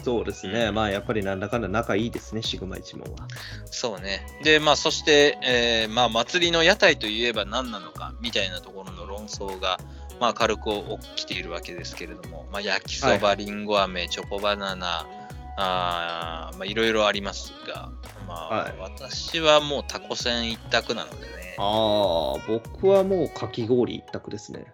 [0.02, 0.66] そうですね。
[0.66, 3.28] うんまあやっぱりなんだかんだ仲いいですね、シグマ一門は。
[3.66, 4.26] そうね。
[4.42, 9.78] で、まあ、そして、えーまあ、祭りの屋台といえば何なのかみたいなところの論争が、
[10.20, 10.70] まあ、軽く
[11.16, 15.06] 起きているわけですけれども、まあ、焼きそば、りんご飴、チョコバナナ、
[15.56, 17.90] あーまあ、いろいろありますが、
[18.26, 21.56] まあ、はい私はもうタコせん一択なのでね。
[21.58, 24.66] ああ、僕はもうかき氷一択ですね。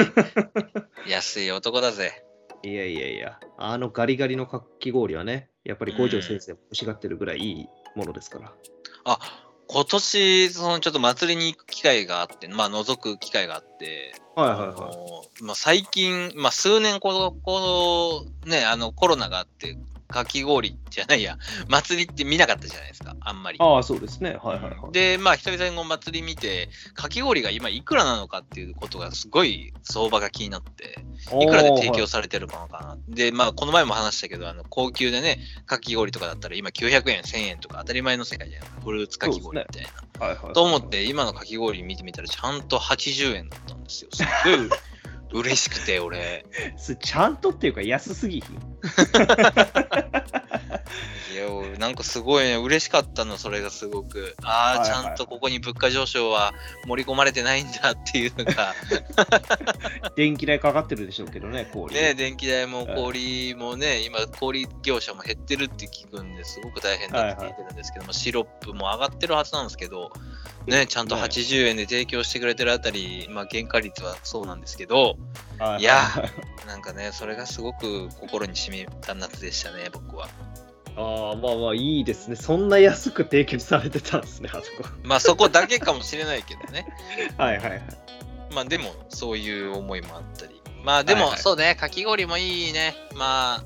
[1.08, 2.25] 安い男だぜ。
[2.62, 8.52] いやいやいや、あのガリガリのかき氷はね、やっぱり五条先生も欲しがってるぐらいいいものですから。
[9.04, 9.18] あ、
[9.68, 14.76] 今年、そのちょっと祭りに行く機会があって、まあ、覗く機会があって、あはいはいはい。
[14.78, 19.76] のまあ、最近、まあ、数年この、このね、あのコロナがあって、
[20.16, 21.36] かき氷じゃないや、
[21.68, 23.58] 祭りって見なかったじゃないですか、あんまり。
[23.60, 24.38] ああ、そうですね。
[24.42, 24.92] はいはいはい。
[24.92, 30.98] で、まあ、久々にこう祭り見て、かき氷が今いくらなのかっていうことがすごい相場が気になって、
[31.40, 32.96] いくらで提供されてるのかな。
[33.08, 38.68] で、まあ、この前も話したけど、あの高級でね、かき氷とかだったら今900円、1000円とか当たり前の世界じゃない。
[38.82, 39.90] フルーツかき氷みたいな。
[40.26, 44.10] はいはいはいと思って、今のかき氷見てみたら、ちゃんと80円だったんですよ。
[44.14, 44.70] すっごい
[45.32, 46.46] 嬉しくて、俺。
[47.00, 48.58] ちゃんとっていうか安すぎひん。
[51.32, 54.36] いや、俺なんかすごいね、嬉しかったの、それがすごく。
[54.42, 54.86] ああ、はいはい。
[54.88, 56.52] ちゃんとここに物価上昇は
[56.86, 58.74] 盛り込まれてないんだっていうのが、
[60.16, 61.94] 電気代かかってるでしょうけどね、氷。
[61.94, 66.60] ね、電気代も氷もね、今、氷業者も減ってるって聞くんです。
[66.60, 70.12] ごく大変だって聞いてるんですけども、シロップも上がってるはずなんですけど、
[70.66, 75.16] ね、ちゃんとね80円で提供してくれてるあたり、まあ、原価率はそうなんですけど、
[75.58, 75.80] はい。
[75.80, 76.00] いや
[76.66, 80.28] なんかね、それがすごく心に染みた夏でしたね、僕は。
[80.96, 82.36] ああ、まあまあいいですね。
[82.36, 84.88] そんな安く提供されてたんですね、あそこ。
[85.02, 86.86] まあ、そこだけかもしれないけどね。
[87.36, 87.80] はいはいはい。
[88.52, 90.60] まあでも、そういう思いもあったり。
[90.82, 92.94] まあでも、はいはいそうね、かき氷もいいね。
[93.14, 93.64] まあ、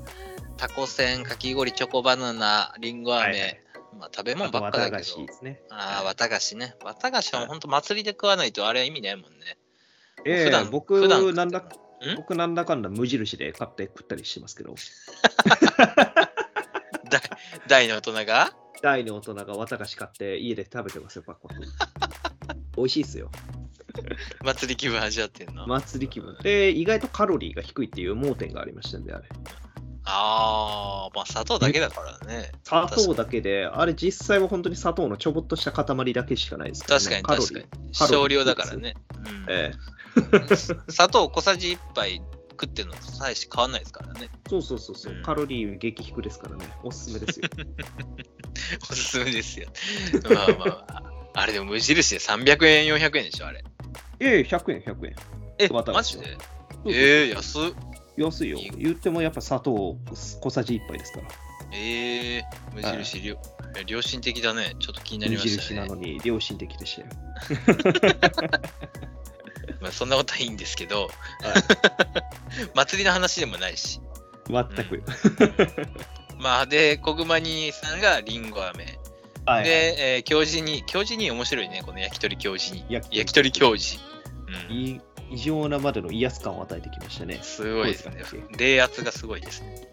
[0.57, 3.23] タコせん、かき氷、チョコバナナ、りんご飴。
[3.23, 3.61] はいはい
[3.99, 5.25] まあ食べ物ばっかだけど綿菓子。
[5.27, 5.61] ですね。
[5.69, 6.75] ああ、綿菓子ね。
[6.81, 9.57] 綿菓子は本当祭りで食わないとあれは意味ないもんね。
[10.25, 12.15] ええ普段僕普段なんだん？
[12.15, 14.75] 僕なんだかんだ無印で買って食ったりしてますけど、
[17.11, 17.21] 大
[17.67, 18.51] 大の大人が？
[18.81, 21.61] 大の大人が綿菓子買って家で食べてますよ、パクパク。
[22.77, 23.29] 美味しいっすよ。
[24.43, 25.67] 祭り気分味わってんの？
[25.67, 26.35] 祭り気分。
[26.41, 29.27] で、意外とカロリーが低いっていう盲点がありましたんで、あれ。
[30.03, 32.51] ああ、まあ砂糖だけだからね。
[32.63, 37.65] 砂糖だけで、あれ実際は本当に砂糖のちょぼっとした塊だけしかないですから、確かに確かに。
[37.93, 38.95] 少量だからね。
[39.25, 39.91] うんええ
[40.89, 42.21] 砂糖小さじ1杯
[42.61, 44.29] 食ってるのと大して変わんないですからね。
[44.47, 47.49] そうそうそうそう、うんカロリー激低ですからね、おすすめですよ。
[48.89, 49.67] おすすめですよ。
[50.29, 51.03] まあまあ。
[51.33, 53.63] あれでも無印で300円、400円でしょ、あれ。
[54.19, 55.15] ええ100円、100円。
[55.57, 56.25] え、マジで？
[56.25, 56.37] そう
[56.83, 57.61] そうえー、安っ。
[58.17, 58.71] 安いよいい。
[58.77, 61.27] 言ってもやっぱ砂糖小さじ1杯ですから。
[61.73, 62.43] えー、
[62.73, 63.37] 無印、りょ
[63.87, 64.75] 良心的だね。
[64.79, 65.67] ちょっと気になり無ましたね。
[65.67, 67.07] 印なのに良心的でしたよ。
[69.79, 71.11] まあ、そんなことはいいんですけど、はい
[72.75, 74.01] 祭りの話でもないし。
[74.47, 75.03] 全く。
[76.37, 78.99] まあ、で、小熊兄さんがりんご飴。
[79.45, 82.85] はいで、えー、教授に、教授に面白いね、この焼き鳥教授に。
[82.89, 84.01] 焼き焼き鳥教授。
[84.69, 84.75] うん。
[84.75, 85.01] い
[85.31, 87.39] 異常なまでの威圧感を与えてきましたね。
[87.41, 88.21] すごいですね。
[88.57, 89.87] 冷圧がすごいですね。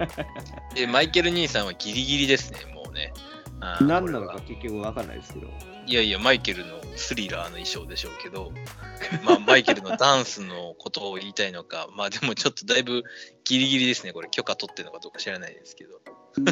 [0.74, 3.12] で、マイケル兄さんはギリギリですね、もうね。
[3.60, 5.48] 何なのか結局わかんないですけど。
[5.86, 8.52] いやいや、マイケルのスリラーの衣装でしょうけど、
[9.24, 13.02] まあ、マイケルのダンスのことを言いたいのか、まあでもちょっとだいぶ
[13.44, 16.00] ギリギリですね、これ許可取ってるのかどうか知らないですけど、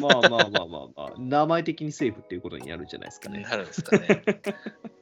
[0.00, 3.40] まあまあまあまあまあ、名前的にセーフっていうことになるんじゃないですかね。
[3.40, 4.22] なるんですかね。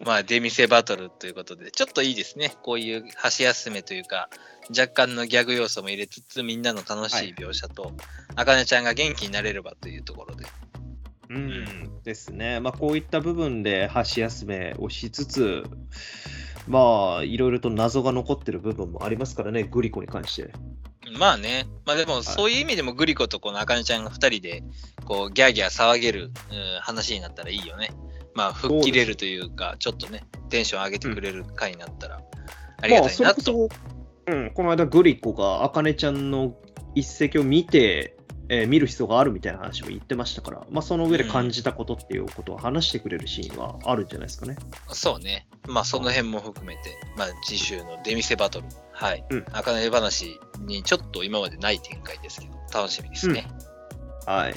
[0.01, 4.31] まあ、出店バトルということで、ちょっといいですね、こういう箸休めというか、
[4.71, 7.93] 若干のギャグ要素も入れつつ、みんなの楽しい描写と、
[8.37, 10.45] あかねちゃんが元気になれればというところで。
[11.31, 12.61] うんですね。
[12.61, 15.65] まあこういった部分で箸休めをしつつ、
[16.67, 20.53] まあいろいろと謎が残ってる部分もありますからね、グリコに関して。
[21.19, 24.63] まあね、まあでもそういう意味でもグリコとこのあかねちゃんが2人で
[25.05, 26.33] こうギャーギャー騒げる、うん
[26.81, 27.91] 話になったらいいよね。
[28.39, 32.23] まあ、吹っ切れるというか、ちょっとね、テンション上げてくれる回になったら、
[32.81, 33.69] ありがたいなと。
[34.27, 36.55] まあ、うん、この間、グリコが、あかねちゃんの
[36.95, 38.17] 一石を見て、
[38.49, 44.57] えー見る必要があるみたいな話を言ってましたから、まあ、その上で感じたことっていうことを話してくれるシーンはあるんじゃないですかね。
[44.89, 45.47] そうね。
[45.67, 49.45] まあ、その辺も含めて、まあ、次週の出店バトル、はいうん。
[49.53, 53.47] あかね話にちょっと今までない展開ですけど、楽しみですね。
[54.27, 54.55] はい。